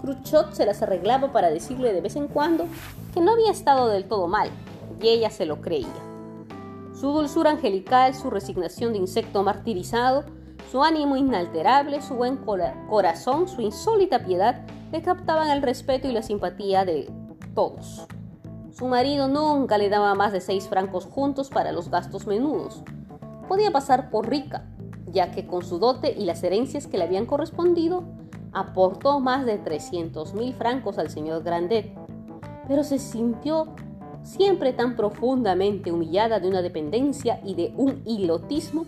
Khrushchev 0.03 0.55
se 0.55 0.67
las 0.67 0.83
arreglaba 0.83 1.33
para 1.33 1.51
decirle 1.51 1.93
de 1.93 2.01
vez 2.01 2.17
en 2.17 2.29
cuando 2.29 2.67
que 3.13 3.21
no 3.21 3.33
había 3.33 3.51
estado 3.51 3.89
del 3.89 4.07
todo 4.07 4.29
mal, 4.29 4.51
y 5.01 5.09
ella 5.09 5.31
se 5.31 5.47
lo 5.47 5.61
creía. 5.61 5.87
Su 6.95 7.13
dulzura 7.13 7.51
angelical, 7.51 8.15
su 8.15 8.31
resignación 8.31 8.93
de 8.93 8.99
insecto 8.99 9.43
martirizado, 9.43 10.25
su 10.71 10.85
ánimo 10.85 11.17
inalterable, 11.17 12.01
su 12.01 12.15
buen 12.15 12.39
corazón, 12.89 13.49
su 13.49 13.61
insólita 13.61 14.25
piedad, 14.25 14.61
le 14.93 15.03
captaban 15.03 15.51
el 15.51 15.63
respeto 15.63 16.07
y 16.07 16.13
la 16.13 16.23
simpatía 16.23 16.85
de 16.85 17.11
todos. 17.55 18.07
Su 18.71 18.87
marido 18.87 19.27
nunca 19.27 19.79
le 19.79 19.89
daba 19.89 20.15
más 20.15 20.33
de 20.33 20.41
seis 20.41 20.69
francos 20.69 21.07
juntos 21.07 21.51
para 21.51 21.73
los 21.73 21.91
gastos 21.91 22.29
menudos. 22.29 22.85
Podía 23.49 23.73
pasar 23.73 24.11
por 24.11 24.29
rica, 24.29 24.65
ya 25.07 25.33
que 25.33 25.45
con 25.45 25.65
su 25.65 25.81
dote 25.81 26.13
y 26.17 26.25
las 26.25 26.43
herencias 26.45 26.87
que 26.87 26.99
le 26.99 27.05
habían 27.05 27.27
correspondido, 27.27 28.05
aportó 28.53 29.19
más 29.19 29.47
de 29.47 29.59
300 29.59 30.35
mil 30.35 30.55
francos 30.55 30.99
al 30.99 31.11
señor 31.11 31.43
Grandet, 31.43 31.93
pero 32.69 32.85
se 32.85 33.01
sintió 33.01 33.75
siempre 34.23 34.73
tan 34.73 34.95
profundamente 34.95 35.91
humillada 35.91 36.39
de 36.39 36.49
una 36.49 36.63
dependencia 36.63 37.41
y 37.45 37.55
de 37.55 37.75
un 37.77 38.03
hilotismo 38.05 38.87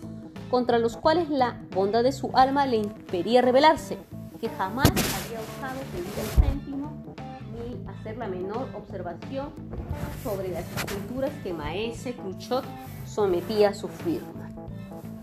contra 0.53 0.77
los 0.77 0.97
cuales 0.97 1.31
la 1.31 1.59
bondad 1.73 2.03
de 2.03 2.11
su 2.11 2.29
alma 2.35 2.67
le 2.67 2.77
impedía 2.77 3.41
rebelarse, 3.41 3.97
que 4.39 4.49
jamás 4.49 4.87
había 4.87 5.39
osado 5.39 5.79
pedir 5.91 6.13
el 6.15 6.27
céntimo 6.43 6.91
ni 7.55 7.89
hacer 7.89 8.17
la 8.17 8.27
menor 8.27 8.69
observación 8.75 9.49
sobre 10.21 10.49
las 10.49 10.63
escrituras 10.77 11.31
que 11.41 11.55
Maese 11.55 12.13
Cruchot 12.13 12.63
sometía 13.07 13.69
a 13.69 13.73
su 13.73 13.87
firma. 13.87 14.51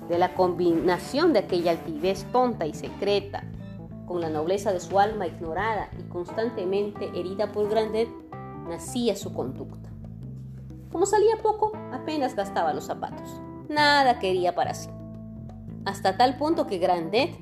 De 0.08 0.18
la 0.18 0.34
combinación 0.34 1.32
de 1.32 1.38
aquella 1.38 1.70
altivez 1.70 2.25
tonta 2.32 2.66
y 2.66 2.75
secreta 2.75 3.44
con 4.08 4.20
la 4.20 4.30
nobleza 4.30 4.72
de 4.72 4.80
su 4.80 4.99
alma 4.99 5.28
ignorada 5.28 5.90
y 5.96 6.08
constantemente 6.08 7.08
herida 7.14 7.52
por 7.52 7.70
Grandet, 7.70 8.08
nacía 8.68 9.14
su 9.14 9.32
conducta. 9.32 9.90
Como 10.90 11.06
salía 11.06 11.37
poco, 11.40 11.70
apenas 11.92 12.34
gastaba 12.34 12.75
los 12.75 12.87
zapatos. 12.87 13.40
Nada 13.68 14.18
quería 14.18 14.56
para 14.56 14.75
sí. 14.75 14.90
Hasta 15.90 16.16
tal 16.16 16.37
punto 16.37 16.68
que 16.68 16.78
Grandet, 16.78 17.32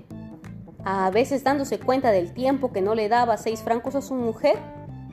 a 0.83 1.11
veces 1.11 1.45
dándose 1.45 1.79
cuenta 1.79 2.13
del 2.13 2.33
tiempo 2.33 2.73
que 2.73 2.81
no 2.81 2.95
le 2.95 3.11
daba 3.11 3.37
seis 3.37 3.61
francos 3.63 3.95
a 3.95 4.01
su 4.01 4.15
mujer, 4.15 4.57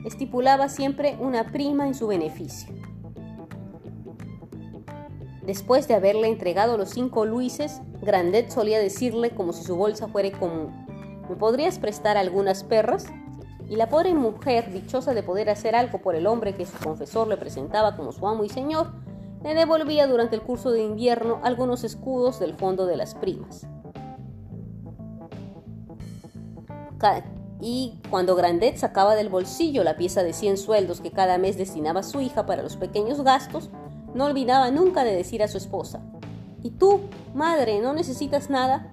estipulaba 0.06 0.70
siempre 0.70 1.18
una 1.20 1.52
prima 1.52 1.86
en 1.86 1.94
su 1.94 2.06
beneficio. 2.06 2.74
Después 5.42 5.86
de 5.86 5.92
haberle 5.92 6.28
entregado 6.28 6.78
los 6.78 6.88
cinco 6.88 7.26
luises, 7.26 7.82
Grandet 8.00 8.50
solía 8.50 8.78
decirle 8.78 9.34
como 9.34 9.52
si 9.52 9.64
su 9.64 9.76
bolsa 9.76 10.08
fuera 10.08 10.30
común. 10.38 10.72
¿Me 11.28 11.36
podrías 11.36 11.78
prestar 11.78 12.16
algunas 12.16 12.64
perras? 12.64 13.04
Y 13.68 13.76
la 13.76 13.90
pobre 13.90 14.14
mujer, 14.14 14.72
dichosa 14.72 15.12
de 15.12 15.22
poder 15.22 15.50
hacer 15.50 15.76
algo 15.76 15.98
por 15.98 16.14
el 16.14 16.26
hombre 16.26 16.54
que 16.54 16.64
su 16.64 16.78
confesor 16.78 17.28
le 17.28 17.36
presentaba 17.36 17.96
como 17.96 18.12
su 18.12 18.26
amo 18.26 18.44
y 18.44 18.48
señor, 18.48 18.94
le 19.46 19.54
devolvía 19.54 20.08
durante 20.08 20.34
el 20.34 20.42
curso 20.42 20.72
de 20.72 20.82
invierno 20.82 21.38
algunos 21.44 21.84
escudos 21.84 22.40
del 22.40 22.54
fondo 22.54 22.84
de 22.84 22.96
las 22.96 23.14
primas. 23.14 23.64
Y 27.60 28.00
cuando 28.10 28.34
Grandet 28.34 28.76
sacaba 28.76 29.14
del 29.14 29.28
bolsillo 29.28 29.84
la 29.84 29.96
pieza 29.96 30.24
de 30.24 30.32
100 30.32 30.56
sueldos 30.56 31.00
que 31.00 31.12
cada 31.12 31.38
mes 31.38 31.56
destinaba 31.56 32.00
a 32.00 32.02
su 32.02 32.20
hija 32.20 32.44
para 32.44 32.64
los 32.64 32.76
pequeños 32.76 33.22
gastos, 33.22 33.70
no 34.14 34.24
olvidaba 34.24 34.72
nunca 34.72 35.04
de 35.04 35.14
decir 35.14 35.44
a 35.44 35.48
su 35.48 35.58
esposa, 35.58 36.02
¿Y 36.64 36.70
tú, 36.70 37.02
madre, 37.32 37.80
no 37.80 37.92
necesitas 37.92 38.50
nada? 38.50 38.92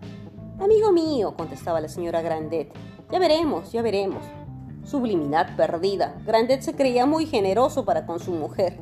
Amigo 0.59 0.91
mío, 0.91 1.33
contestaba 1.35 1.81
la 1.81 1.87
señora 1.89 2.21
Grandet, 2.21 2.71
ya 3.11 3.17
veremos, 3.17 3.71
ya 3.71 3.81
veremos. 3.81 4.23
Sublimidad 4.85 5.55
perdida. 5.55 6.13
Grandet 6.23 6.61
se 6.61 6.75
creía 6.75 7.07
muy 7.07 7.25
generoso 7.25 7.85
para 7.85 8.05
con 8.05 8.19
su 8.19 8.31
mujer. 8.31 8.77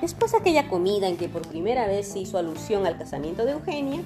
Después 0.00 0.32
de 0.32 0.38
aquella 0.38 0.68
comida 0.68 1.08
en 1.08 1.16
que 1.16 1.28
por 1.28 1.46
primera 1.48 1.86
vez 1.86 2.08
se 2.08 2.20
hizo 2.20 2.38
alusión 2.38 2.86
al 2.86 2.98
casamiento 2.98 3.44
de 3.44 3.52
Eugenia, 3.52 4.02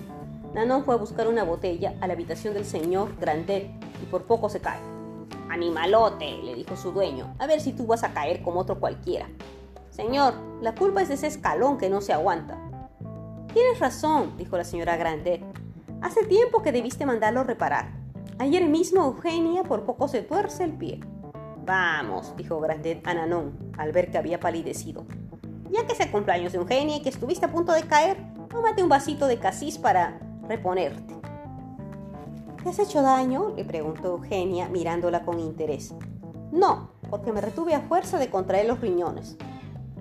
Nanon 0.54 0.84
fue 0.84 0.94
a 0.94 0.98
buscar 0.98 1.28
una 1.28 1.44
botella 1.44 1.94
a 2.00 2.06
la 2.06 2.14
habitación 2.14 2.54
del 2.54 2.64
señor 2.64 3.16
Grandet 3.20 3.70
y 4.02 4.06
por 4.06 4.24
poco 4.24 4.48
se 4.48 4.60
cae. 4.60 4.80
Animalote, 5.48 6.38
le 6.42 6.54
dijo 6.54 6.76
su 6.76 6.92
dueño, 6.92 7.34
a 7.38 7.46
ver 7.46 7.60
si 7.60 7.72
tú 7.72 7.86
vas 7.86 8.02
a 8.02 8.12
caer 8.12 8.42
como 8.42 8.60
otro 8.60 8.80
cualquiera. 8.80 9.28
Señor, 9.90 10.34
la 10.62 10.74
culpa 10.74 11.02
es 11.02 11.08
de 11.08 11.14
ese 11.14 11.26
escalón 11.26 11.76
que 11.76 11.90
no 11.90 12.00
se 12.00 12.12
aguanta. 12.12 12.58
Tienes 13.52 13.78
razón, 13.80 14.36
dijo 14.38 14.56
la 14.56 14.64
señora 14.64 14.96
Grandet. 14.96 15.42
Hace 16.02 16.24
tiempo 16.24 16.62
que 16.62 16.72
debiste 16.72 17.04
mandarlo 17.04 17.44
reparar. 17.44 17.92
Ayer 18.38 18.64
mismo 18.66 19.04
Eugenia 19.04 19.64
por 19.64 19.84
poco 19.84 20.08
se 20.08 20.22
tuerce 20.22 20.64
el 20.64 20.72
pie. 20.72 21.00
Vamos, 21.70 22.36
dijo 22.36 22.58
Grandet 22.58 23.06
a 23.06 23.14
Nanon, 23.14 23.72
al 23.78 23.92
ver 23.92 24.10
que 24.10 24.18
había 24.18 24.40
palidecido. 24.40 25.06
Ya 25.70 25.86
que 25.86 25.92
es 25.92 26.00
el 26.00 26.10
cumpleaños 26.10 26.50
de 26.50 26.58
Eugenia 26.58 26.96
y 26.96 27.00
que 27.00 27.10
estuviste 27.10 27.46
a 27.46 27.52
punto 27.52 27.70
de 27.70 27.84
caer, 27.84 28.16
tómate 28.48 28.82
un 28.82 28.88
vasito 28.88 29.28
de 29.28 29.38
casis 29.38 29.78
para 29.78 30.18
reponerte. 30.48 31.14
¿Te 32.60 32.70
has 32.70 32.78
hecho 32.80 33.02
daño? 33.02 33.54
le 33.54 33.64
preguntó 33.64 34.08
Eugenia 34.08 34.68
mirándola 34.68 35.22
con 35.22 35.38
interés. 35.38 35.94
No, 36.50 36.90
porque 37.08 37.32
me 37.32 37.40
retuve 37.40 37.76
a 37.76 37.82
fuerza 37.82 38.18
de 38.18 38.30
contraer 38.30 38.66
los 38.66 38.80
riñones. 38.80 39.36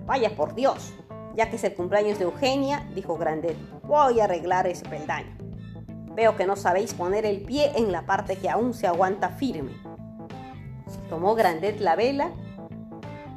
Vaya 0.08 0.36
por 0.36 0.56
Dios, 0.56 0.96
ya 1.36 1.52
que 1.52 1.58
es 1.58 1.64
el 1.64 1.76
cumpleaños 1.76 2.18
de 2.18 2.26
Eugenia, 2.26 2.90
dijo 2.96 3.16
Grandet, 3.16 3.58
voy 3.84 4.22
a 4.22 4.24
arreglar 4.24 4.66
ese 4.66 4.90
peldaño. 4.90 5.38
Veo 6.16 6.36
que 6.36 6.48
no 6.48 6.56
sabéis 6.56 6.96
poner 6.96 7.28
el 7.28 7.44
pie 7.44 7.74
en 7.76 7.92
la 7.92 8.08
parte 8.08 8.38
que 8.38 8.50
aún 8.50 8.74
se 8.74 8.88
aguanta 8.88 9.30
firme. 9.30 9.89
Tomó 11.10 11.36
Grandet 11.36 11.80
la 11.80 11.96
vela 11.96 12.32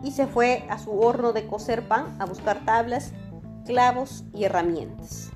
y 0.03 0.13
se 0.13 0.27
fue 0.27 0.65
a 0.69 0.79
su 0.79 0.99
horno 0.99 1.33
de 1.33 1.47
cocer 1.47 1.87
pan 1.89 2.17
a 2.19 2.27
buscar 2.27 2.65
tablas, 2.65 3.13
clavos 3.65 4.25
y 4.35 4.45
herramientas. 4.45 5.31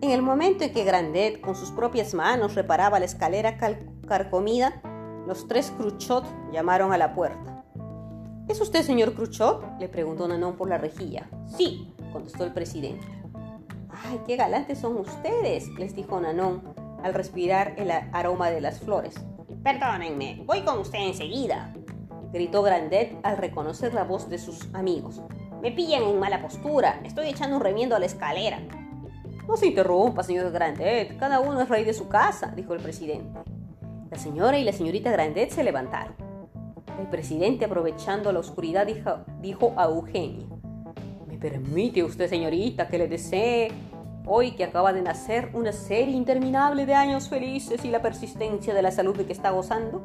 En 0.00 0.10
el 0.10 0.22
momento 0.22 0.64
en 0.64 0.72
que 0.72 0.84
Grandet 0.84 1.40
con 1.40 1.54
sus 1.54 1.70
propias 1.70 2.14
manos 2.14 2.54
reparaba 2.54 2.98
la 2.98 3.04
escalera 3.04 3.58
carcomida, 4.06 4.80
los 5.26 5.46
tres 5.46 5.72
Cruchot 5.76 6.24
llamaron 6.52 6.92
a 6.92 6.98
la 6.98 7.14
puerta. 7.14 7.64
¿Es 8.48 8.60
usted 8.60 8.82
señor 8.82 9.14
Cruchot? 9.14 9.78
le 9.78 9.88
preguntó 9.88 10.26
Nanon 10.26 10.56
por 10.56 10.68
la 10.68 10.78
rejilla. 10.78 11.28
Sí, 11.46 11.94
contestó 12.12 12.44
el 12.44 12.52
presidente. 12.52 13.06
¡Ay, 13.90 14.20
qué 14.26 14.36
galantes 14.36 14.78
son 14.78 14.96
ustedes! 14.96 15.68
les 15.78 15.94
dijo 15.94 16.18
Nanon 16.20 16.62
al 17.02 17.14
respirar 17.14 17.74
el 17.76 17.90
aroma 17.90 18.50
de 18.50 18.60
las 18.60 18.80
flores. 18.80 19.14
Perdónenme, 19.62 20.42
voy 20.46 20.62
con 20.62 20.78
usted 20.78 21.00
enseguida, 21.00 21.74
gritó 22.32 22.62
Grandet 22.62 23.18
al 23.22 23.36
reconocer 23.36 23.92
la 23.92 24.04
voz 24.04 24.30
de 24.30 24.38
sus 24.38 24.74
amigos. 24.74 25.20
Me 25.60 25.70
pillan 25.70 26.02
en 26.02 26.18
mala 26.18 26.40
postura, 26.40 26.98
estoy 27.04 27.28
echando 27.28 27.56
un 27.56 27.62
remiendo 27.62 27.94
a 27.94 27.98
la 27.98 28.06
escalera. 28.06 28.58
No 29.46 29.58
se 29.58 29.66
interrumpa, 29.66 30.22
señor 30.22 30.50
Grandet, 30.50 31.18
cada 31.18 31.40
uno 31.40 31.60
es 31.60 31.68
rey 31.68 31.84
de 31.84 31.92
su 31.92 32.08
casa, 32.08 32.54
dijo 32.56 32.72
el 32.72 32.80
presidente. 32.80 33.38
La 34.10 34.16
señora 34.16 34.58
y 34.58 34.64
la 34.64 34.72
señorita 34.72 35.10
Grandet 35.10 35.50
se 35.50 35.62
levantaron. 35.62 36.14
El 36.98 37.08
presidente, 37.08 37.66
aprovechando 37.66 38.32
la 38.32 38.38
oscuridad, 38.38 38.86
dijo, 38.86 39.74
a 39.76 39.84
Eugenia, 39.84 40.46
¿me 41.28 41.36
permite 41.36 42.02
usted, 42.02 42.30
señorita, 42.30 42.88
que 42.88 42.96
le 42.96 43.08
desee, 43.08 43.70
hoy 44.32 44.52
que 44.52 44.62
acaba 44.62 44.92
de 44.92 45.02
nacer, 45.02 45.50
una 45.54 45.72
serie 45.72 46.14
interminable 46.14 46.86
de 46.86 46.94
años 46.94 47.28
felices 47.28 47.84
y 47.84 47.90
la 47.90 48.00
persistencia 48.00 48.72
de 48.72 48.80
la 48.80 48.92
salud 48.92 49.16
de 49.16 49.26
que 49.26 49.32
está 49.32 49.50
gozando? 49.50 50.02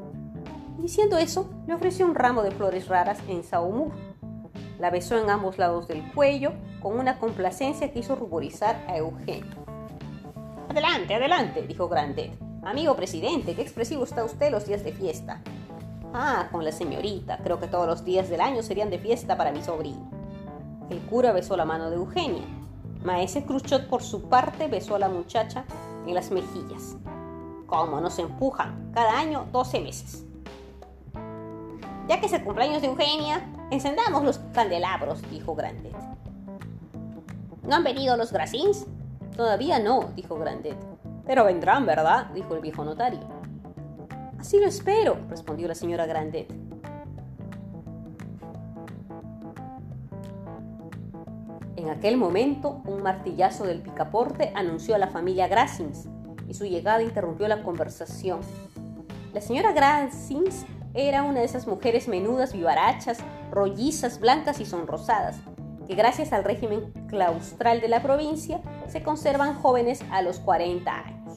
Diciendo 0.79 1.20
eso, 1.20 1.48
le 1.67 1.75
ofreció 1.75 2.08
un 2.08 2.15
ramo 2.15 2.41
de 2.41 2.50
flores 2.50 2.88
raras 2.88 3.20
en 3.27 3.44
saumur. 3.44 3.91
La 4.79 4.89
besó 4.89 5.20
en 5.20 5.29
ambos 5.29 5.60
lados 5.60 5.88
del 5.88 6.12
cuello 6.12 6.53
con 6.82 7.00
una 7.00 7.20
complacencia 7.20 7.94
que 7.94 8.00
hizo 8.00 8.15
ruborizar 8.15 8.84
a 8.88 8.98
Eugenia. 8.98 9.46
Adelante, 10.70 11.13
adelante, 11.13 11.62
dijo 11.67 11.88
Grandet. 11.88 12.32
Amigo 12.63 12.96
presidente, 12.96 13.53
qué 13.53 13.62
expresivo 13.62 14.05
está 14.05 14.24
usted 14.24 14.50
los 14.50 14.65
días 14.65 14.84
de 14.84 14.91
fiesta. 14.91 15.44
Ah, 16.15 16.48
con 16.51 16.65
la 16.65 16.72
señorita, 16.72 17.38
creo 17.44 17.60
que 17.60 17.67
todos 17.67 17.86
los 17.86 18.03
días 18.03 18.27
del 18.27 18.41
año 18.41 18.63
serían 18.63 18.89
de 18.89 18.98
fiesta 18.98 19.38
para 19.38 19.51
mi 19.51 19.62
sobrino. 19.62 20.10
El 20.89 21.00
cura 21.01 21.32
besó 21.32 21.55
la 21.55 21.65
mano 21.65 21.91
de 21.91 21.98
Eugenia. 21.98 22.64
Maese 23.05 23.45
Cruchot, 23.45 23.88
por 23.88 24.01
su 24.01 24.24
parte, 24.24 24.67
besó 24.67 24.95
a 24.95 25.00
la 25.00 25.09
muchacha 25.09 25.63
en 26.08 26.15
las 26.15 26.32
mejillas. 26.32 26.97
¿Cómo 27.67 28.01
nos 28.01 28.17
empujan? 28.17 28.91
Cada 28.95 29.19
año 29.19 29.45
12 29.51 29.82
meses. 29.82 30.25
Ya 32.08 32.19
que 32.19 32.25
es 32.25 32.34
el 32.34 32.43
cumpleaños 32.43 32.82
de 32.82 32.88
Eugenia, 32.88 33.47
encendamos 33.69 34.23
los 34.23 34.39
candelabros, 34.53 35.21
dijo 35.30 35.53
Grandet. 35.53 35.95
¿No 37.62 37.75
han 37.75 37.84
venido 37.84 38.17
los 38.17 38.34
Gracins? 38.34 38.88
Todavía 39.38 39.77
no, 39.77 40.10
dijo 40.15 40.39
Grandet. 40.39 40.77
Pero 41.27 41.45
vendrán, 41.45 41.86
¿verdad? 41.86 42.32
dijo 42.34 42.56
el 42.56 42.62
viejo 42.62 42.84
notario. 42.84 43.21
Así 44.39 44.60
lo 44.60 44.65
espero, 44.65 45.17
respondió 45.30 45.67
la 45.67 45.75
señora 45.75 46.08
Grandet. 46.08 46.51
En 51.86 51.91
aquel 51.91 52.17
momento, 52.17 52.82
un 52.88 53.04
martillazo 53.04 53.63
del 53.63 53.84
picaporte 53.84 54.52
anunció 54.56 54.95
a 54.95 54.98
la 54.98 55.10
familia 55.10 55.48
Grassins 55.48 56.08
y 56.48 56.56
su 56.56 56.65
llegada 56.65 57.04
interrumpió 57.04 57.48
la 57.48 57.62
conversación. 57.62 58.39
La 59.36 59.39
señora 59.39 59.71
Grassins 59.71 60.65
era 60.95 61.21
una 61.21 61.41
de 61.41 61.45
esas 61.45 61.67
mujeres 61.67 62.08
menudas, 62.08 62.54
vivarachas, 62.54 63.19
rollizas, 63.52 64.19
blancas 64.19 64.60
y 64.62 64.65
sonrosadas, 64.65 65.38
que 65.86 65.93
gracias 65.93 66.34
al 66.34 66.43
régimen 66.43 66.91
claustral 67.08 67.82
de 67.82 67.88
la 67.88 68.02
provincia 68.02 68.62
se 68.88 69.04
conservan 69.04 69.54
jóvenes 69.54 70.04
a 70.10 70.24
los 70.24 70.39
40 70.39 70.91
años. 70.91 71.36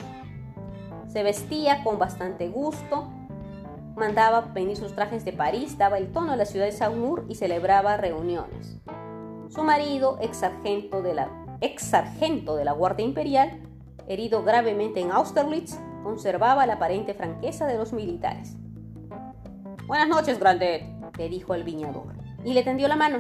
Se 1.08 1.22
vestía 1.24 1.84
con 1.84 1.98
bastante 1.98 2.48
gusto, 2.48 3.06
mandaba 3.96 4.40
venir 4.54 4.78
sus 4.78 4.94
trajes 4.94 5.26
de 5.26 5.34
París, 5.34 5.76
daba 5.76 5.98
el 5.98 6.10
tono 6.10 6.32
a 6.32 6.36
la 6.36 6.46
ciudad 6.46 6.64
de 6.64 6.72
Saumur 6.72 7.26
y 7.28 7.34
celebraba 7.34 7.98
reuniones. 7.98 8.78
Su 9.48 9.64
marido, 9.64 10.18
ex 10.20 10.38
sargento 10.38 11.00
de 11.00 11.14
la, 11.14 11.30
ex 11.62 11.82
sargento 11.82 12.54
de 12.54 12.66
la 12.66 12.72
Guardia 12.72 13.06
Imperial, 13.06 13.62
herido 14.06 14.42
gravemente 14.42 15.00
en 15.00 15.10
Austerlitz, 15.10 15.78
conservaba 16.02 16.66
la 16.66 16.74
aparente 16.74 17.14
franqueza 17.14 17.66
de 17.66 17.78
los 17.78 17.94
militares. 17.94 18.56
Buenas 19.86 20.06
noches, 20.06 20.38
Grandet, 20.38 20.84
le 21.16 21.28
dijo 21.30 21.54
el 21.54 21.64
viñador, 21.64 22.12
y 22.44 22.52
le 22.52 22.62
tendió 22.62 22.88
la 22.88 22.96
mano. 22.96 23.18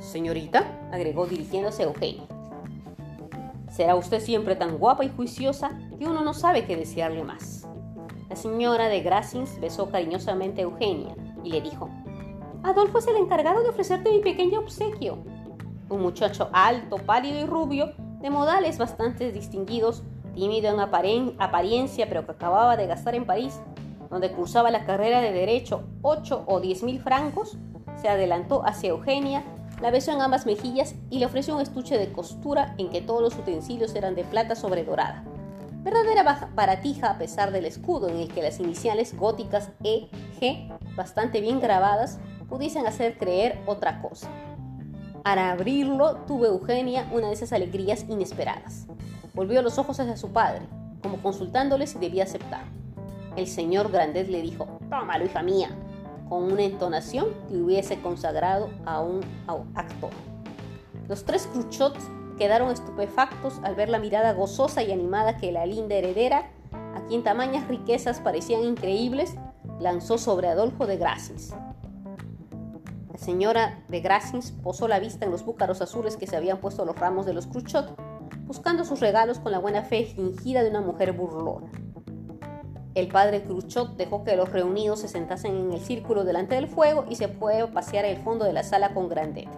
Señorita, 0.00 0.88
agregó 0.90 1.26
dirigiéndose 1.26 1.82
a 1.82 1.86
Eugenia. 1.86 2.24
Será 3.70 3.94
usted 3.94 4.20
siempre 4.20 4.56
tan 4.56 4.78
guapa 4.78 5.04
y 5.04 5.10
juiciosa 5.10 5.78
que 5.98 6.06
uno 6.06 6.22
no 6.22 6.32
sabe 6.32 6.64
qué 6.64 6.76
desearle 6.76 7.24
más. 7.24 7.68
La 8.30 8.36
señora 8.36 8.88
de 8.88 9.02
Grassins 9.02 9.60
besó 9.60 9.90
cariñosamente 9.90 10.62
a 10.62 10.64
Eugenia 10.64 11.14
y 11.44 11.50
le 11.50 11.60
dijo, 11.60 11.90
Adolfo 12.62 12.98
es 12.98 13.06
el 13.06 13.16
encargado 13.16 13.62
de 13.62 13.68
ofrecerte 13.68 14.10
mi 14.10 14.20
pequeño 14.20 14.60
obsequio. 14.60 15.18
Un 15.92 16.02
muchacho 16.02 16.48
alto, 16.52 16.96
pálido 16.96 17.38
y 17.38 17.44
rubio, 17.44 17.92
de 18.20 18.30
modales 18.30 18.78
bastante 18.78 19.30
distinguidos, 19.30 20.02
tímido 20.34 20.70
en 20.70 20.80
apariencia, 20.80 22.08
pero 22.08 22.24
que 22.24 22.32
acababa 22.32 22.76
de 22.76 22.86
gastar 22.86 23.14
en 23.14 23.26
París, 23.26 23.60
donde 24.10 24.32
cursaba 24.32 24.70
la 24.70 24.84
carrera 24.84 25.20
de 25.20 25.32
Derecho 25.32 25.82
8 26.02 26.44
o 26.46 26.60
10 26.60 26.82
mil 26.84 27.00
francos, 27.00 27.58
se 28.00 28.08
adelantó 28.08 28.64
hacia 28.64 28.90
Eugenia 28.90 29.44
la 29.82 29.90
besó 29.90 30.12
en 30.12 30.22
ambas 30.22 30.46
mejillas 30.46 30.94
y 31.10 31.18
le 31.18 31.26
ofreció 31.26 31.56
un 31.56 31.60
estuche 31.60 31.98
de 31.98 32.12
costura 32.12 32.74
en 32.78 32.88
que 32.88 33.02
todos 33.02 33.20
los 33.20 33.34
utensilios 33.34 33.94
eran 33.96 34.14
de 34.14 34.22
plata 34.22 34.54
sobredorada. 34.54 35.24
Verdadera 35.82 36.48
baratija 36.54 37.10
a 37.10 37.18
pesar 37.18 37.50
del 37.50 37.66
escudo 37.66 38.08
en 38.08 38.18
el 38.18 38.32
que 38.32 38.42
las 38.42 38.60
iniciales 38.60 39.16
góticas 39.16 39.72
E, 39.82 40.08
G, 40.40 40.68
bastante 40.94 41.40
bien 41.40 41.60
grabadas, 41.60 42.20
pudiesen 42.48 42.86
hacer 42.86 43.18
creer 43.18 43.60
otra 43.66 44.00
cosa. 44.00 44.30
Al 45.24 45.38
abrirlo, 45.38 46.16
tuvo 46.26 46.46
Eugenia 46.46 47.08
una 47.12 47.28
de 47.28 47.34
esas 47.34 47.52
alegrías 47.52 48.06
inesperadas. 48.08 48.86
Volvió 49.34 49.62
los 49.62 49.78
ojos 49.78 50.00
hacia 50.00 50.16
su 50.16 50.32
padre, 50.32 50.62
como 51.00 51.22
consultándole 51.22 51.86
si 51.86 51.98
debía 52.00 52.24
aceptar. 52.24 52.64
El 53.36 53.46
señor 53.46 53.92
Grandet 53.92 54.28
le 54.28 54.42
dijo, 54.42 54.66
Tómalo, 54.90 55.24
hija 55.24 55.44
mía, 55.44 55.70
con 56.28 56.52
una 56.52 56.62
entonación 56.62 57.28
que 57.48 57.56
hubiese 57.56 58.00
consagrado 58.00 58.70
a 58.84 59.00
un 59.00 59.22
actor. 59.76 60.10
Los 61.08 61.24
tres 61.24 61.46
Cruchots 61.46 62.04
quedaron 62.36 62.72
estupefactos 62.72 63.60
al 63.62 63.76
ver 63.76 63.90
la 63.90 64.00
mirada 64.00 64.32
gozosa 64.32 64.82
y 64.82 64.90
animada 64.90 65.36
que 65.36 65.52
la 65.52 65.66
linda 65.66 65.94
heredera, 65.94 66.50
a 66.72 67.06
quien 67.06 67.22
tamañas 67.22 67.68
riquezas 67.68 68.18
parecían 68.18 68.64
increíbles, 68.64 69.36
lanzó 69.78 70.18
sobre 70.18 70.48
Adolfo 70.48 70.86
de 70.86 70.96
Grassins. 70.96 71.54
Señora 73.22 73.78
de 73.86 74.00
Grassins 74.00 74.50
posó 74.50 74.88
la 74.88 74.98
vista 74.98 75.24
en 75.24 75.30
los 75.30 75.44
búcaros 75.44 75.80
azules 75.80 76.16
que 76.16 76.26
se 76.26 76.36
habían 76.36 76.58
puesto 76.58 76.84
los 76.84 76.98
ramos 76.98 77.24
de 77.24 77.32
los 77.32 77.46
Cruchot, 77.46 77.96
buscando 78.46 78.84
sus 78.84 78.98
regalos 78.98 79.38
con 79.38 79.52
la 79.52 79.60
buena 79.60 79.82
fe 79.82 80.06
fingida 80.06 80.64
de 80.64 80.70
una 80.70 80.80
mujer 80.80 81.12
burlona. 81.12 81.70
El 82.96 83.06
padre 83.06 83.44
Cruchot 83.44 83.96
dejó 83.96 84.24
que 84.24 84.34
los 84.34 84.50
reunidos 84.50 85.02
se 85.02 85.08
sentasen 85.08 85.54
en 85.54 85.72
el 85.72 85.78
círculo 85.78 86.24
delante 86.24 86.56
del 86.56 86.66
fuego 86.66 87.04
y 87.08 87.14
se 87.14 87.28
fue 87.28 87.60
a 87.60 87.70
pasear 87.70 88.06
el 88.06 88.16
fondo 88.16 88.44
de 88.44 88.54
la 88.54 88.64
sala 88.64 88.92
con 88.92 89.08
Grandet. 89.08 89.48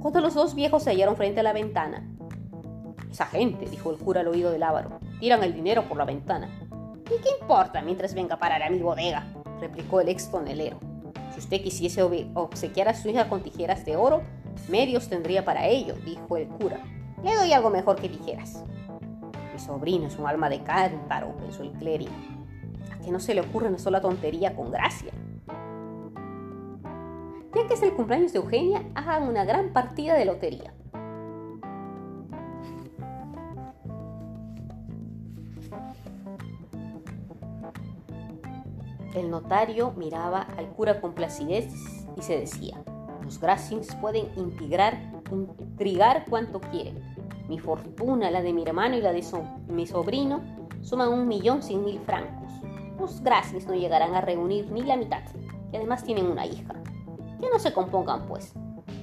Cuando 0.00 0.22
los 0.22 0.32
dos 0.32 0.54
viejos 0.54 0.82
se 0.82 0.88
hallaron 0.88 1.16
frente 1.16 1.40
a 1.40 1.42
la 1.42 1.52
ventana, 1.52 2.08
esa 3.10 3.26
gente, 3.26 3.66
dijo 3.66 3.90
el 3.90 3.98
cura 3.98 4.22
al 4.22 4.28
oído 4.28 4.50
del 4.50 4.62
ávaro, 4.62 4.98
tiran 5.20 5.44
el 5.44 5.52
dinero 5.52 5.86
por 5.86 5.98
la 5.98 6.06
ventana. 6.06 6.48
¿Y 7.04 7.20
qué 7.22 7.28
importa 7.38 7.82
mientras 7.82 8.14
venga 8.14 8.36
a 8.36 8.38
parar 8.38 8.62
a 8.62 8.70
mi 8.70 8.78
bodega? 8.78 9.26
replicó 9.60 10.00
el 10.00 10.08
ex 10.08 10.30
tonelero. 10.30 10.78
Si 11.38 11.44
usted 11.44 11.62
quisiese 11.62 12.02
obsequiar 12.34 12.88
a 12.88 12.94
su 12.94 13.08
hija 13.08 13.28
con 13.28 13.44
tijeras 13.44 13.84
de 13.84 13.94
oro, 13.94 14.22
medios 14.68 15.08
tendría 15.08 15.44
para 15.44 15.68
ello, 15.68 15.94
dijo 16.04 16.36
el 16.36 16.48
cura. 16.48 16.80
Le 17.22 17.32
doy 17.36 17.52
algo 17.52 17.70
mejor 17.70 17.94
que 17.94 18.08
tijeras. 18.08 18.64
Mi 19.52 19.60
sobrino 19.60 20.08
es 20.08 20.18
un 20.18 20.26
alma 20.26 20.50
de 20.50 20.64
cántaro, 20.64 21.36
pensó 21.36 21.62
el 21.62 21.70
clérigo. 21.74 22.10
A 22.92 22.98
que 22.98 23.12
no 23.12 23.20
se 23.20 23.34
le 23.34 23.42
ocurre 23.42 23.68
una 23.68 23.78
sola 23.78 24.00
tontería 24.00 24.56
con 24.56 24.72
gracia. 24.72 25.12
Ya 27.54 27.66
que 27.68 27.74
es 27.74 27.82
el 27.84 27.94
cumpleaños 27.94 28.32
de 28.32 28.40
Eugenia, 28.40 28.82
hagan 28.96 29.22
una 29.22 29.44
gran 29.44 29.72
partida 29.72 30.14
de 30.14 30.24
lotería. 30.24 30.74
El 39.18 39.30
notario 39.30 39.92
miraba 39.96 40.42
al 40.56 40.68
cura 40.68 41.00
con 41.00 41.12
placidez 41.12 41.74
y 42.16 42.22
se 42.22 42.38
decía, 42.38 42.80
los 43.24 43.40
Grassings 43.40 43.96
pueden 43.96 44.28
intrigar, 44.36 44.96
intrigar 45.32 46.24
cuanto 46.30 46.60
quieren. 46.60 47.02
Mi 47.48 47.58
fortuna, 47.58 48.30
la 48.30 48.42
de 48.42 48.52
mi 48.52 48.62
hermano 48.62 48.96
y 48.96 49.00
la 49.00 49.12
de 49.12 49.24
mi 49.66 49.88
sobrino 49.88 50.40
suman 50.82 51.08
un 51.08 51.26
millón 51.26 51.64
cien 51.64 51.84
mil 51.84 51.98
francos. 51.98 52.52
Los 52.96 53.20
Grassings 53.20 53.66
no 53.66 53.74
llegarán 53.74 54.14
a 54.14 54.20
reunir 54.20 54.70
ni 54.70 54.82
la 54.82 54.96
mitad, 54.96 55.22
y 55.72 55.76
además 55.76 56.04
tienen 56.04 56.26
una 56.26 56.46
hija. 56.46 56.74
Que 57.40 57.50
no 57.50 57.58
se 57.58 57.72
compongan, 57.72 58.24
pues. 58.26 58.54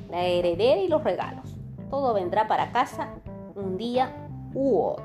La 0.10 0.24
heredera 0.24 0.80
y 0.80 0.88
los 0.88 1.04
regalos. 1.04 1.58
Todo 1.90 2.14
vendrá 2.14 2.48
para 2.48 2.72
casa 2.72 3.16
un 3.56 3.78
día 3.78 4.30
u 4.54 4.80
otro. 4.80 5.04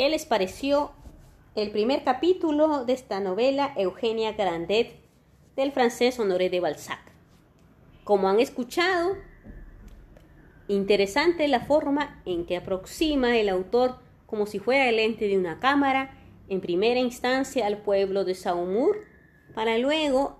¿Qué 0.00 0.08
les 0.08 0.24
pareció 0.24 0.92
el 1.54 1.72
primer 1.72 2.04
capítulo 2.04 2.86
de 2.86 2.94
esta 2.94 3.20
novela 3.20 3.74
Eugenia 3.76 4.32
Grandet 4.32 4.98
del 5.56 5.72
francés 5.72 6.18
Honoré 6.18 6.48
de 6.48 6.58
Balzac? 6.58 7.00
Como 8.02 8.26
han 8.30 8.40
escuchado, 8.40 9.18
interesante 10.68 11.46
la 11.48 11.60
forma 11.60 12.22
en 12.24 12.46
que 12.46 12.56
aproxima 12.56 13.36
el 13.36 13.50
autor 13.50 13.98
como 14.24 14.46
si 14.46 14.58
fuera 14.58 14.88
el 14.88 14.98
ente 14.98 15.28
de 15.28 15.36
una 15.36 15.60
cámara, 15.60 16.16
en 16.48 16.62
primera 16.62 16.98
instancia 16.98 17.66
al 17.66 17.82
pueblo 17.82 18.24
de 18.24 18.34
Saumur, 18.34 18.96
para 19.54 19.76
luego 19.76 20.38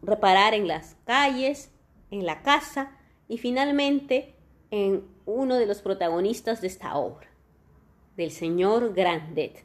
reparar 0.00 0.54
en 0.54 0.68
las 0.68 0.94
calles, 1.04 1.72
en 2.12 2.24
la 2.24 2.42
casa 2.42 2.96
y 3.26 3.38
finalmente 3.38 4.36
en 4.70 5.15
uno 5.26 5.56
de 5.56 5.66
los 5.66 5.82
protagonistas 5.82 6.60
de 6.60 6.68
esta 6.68 6.96
obra, 6.96 7.28
del 8.16 8.30
señor 8.30 8.94
Grandet. 8.94 9.64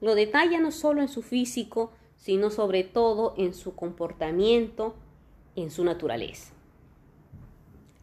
Lo 0.00 0.14
detalla 0.14 0.60
no 0.60 0.70
solo 0.70 1.00
en 1.00 1.08
su 1.08 1.22
físico, 1.22 1.92
sino 2.16 2.50
sobre 2.50 2.84
todo 2.84 3.34
en 3.36 3.54
su 3.54 3.74
comportamiento, 3.74 4.96
en 5.56 5.70
su 5.70 5.84
naturaleza. 5.84 6.52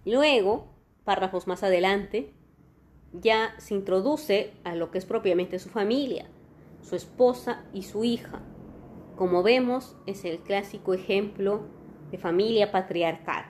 Luego, 0.06 0.68
párrafos 1.04 1.48
más 1.48 1.64
adelante, 1.64 2.32
ya 3.12 3.56
se 3.60 3.74
introduce 3.74 4.54
a 4.64 4.76
lo 4.76 4.92
que 4.92 4.98
es 4.98 5.06
propiamente 5.06 5.60
su 5.60 5.70
familia, 5.70 6.28
su 6.82 6.96
esposa 6.96 7.64
y 7.74 7.84
su 7.84 8.04
hija. 8.04 8.42
Como 9.16 9.44
vemos, 9.44 9.96
es 10.06 10.26
el 10.26 10.40
clásico 10.40 10.94
ejemplo 10.94 11.62
de 12.12 12.18
familia 12.18 12.72
patriarcal. 12.72 13.46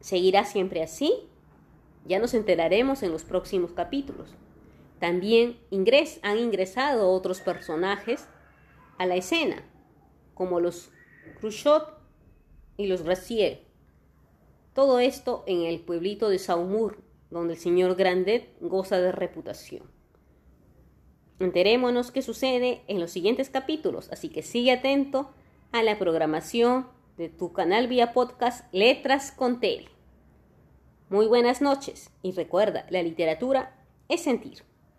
¿Seguirá 0.00 0.44
siempre 0.44 0.82
así? 0.82 1.29
Ya 2.06 2.18
nos 2.18 2.34
enteraremos 2.34 3.02
en 3.02 3.12
los 3.12 3.24
próximos 3.24 3.72
capítulos. 3.72 4.30
También 4.98 5.58
han 6.22 6.38
ingresado 6.38 7.10
otros 7.10 7.40
personajes 7.40 8.26
a 8.98 9.06
la 9.06 9.16
escena, 9.16 9.62
como 10.34 10.60
los 10.60 10.90
Khrushchev 11.40 11.82
y 12.76 12.86
los 12.86 13.02
Gracier. 13.02 13.62
Todo 14.74 14.98
esto 15.00 15.44
en 15.46 15.62
el 15.62 15.80
pueblito 15.80 16.28
de 16.28 16.38
Saumur, 16.38 17.02
donde 17.30 17.54
el 17.54 17.58
señor 17.58 17.94
Grandet 17.96 18.50
goza 18.60 18.98
de 18.98 19.12
reputación. 19.12 19.82
Enterémonos 21.38 22.10
qué 22.10 22.20
sucede 22.20 22.82
en 22.86 23.00
los 23.00 23.10
siguientes 23.10 23.48
capítulos, 23.48 24.10
así 24.12 24.28
que 24.28 24.42
sigue 24.42 24.72
atento 24.72 25.30
a 25.72 25.82
la 25.82 25.98
programación 25.98 26.86
de 27.16 27.30
tu 27.30 27.52
canal 27.52 27.88
vía 27.88 28.12
podcast 28.12 28.72
Letras 28.74 29.32
con 29.32 29.60
Tele. 29.60 29.88
Muy 31.10 31.26
buenas 31.26 31.60
noches 31.60 32.12
y 32.22 32.30
recuerda, 32.30 32.86
la 32.88 33.02
literatura 33.02 33.74
es 34.08 34.22
sentir. 34.22 34.62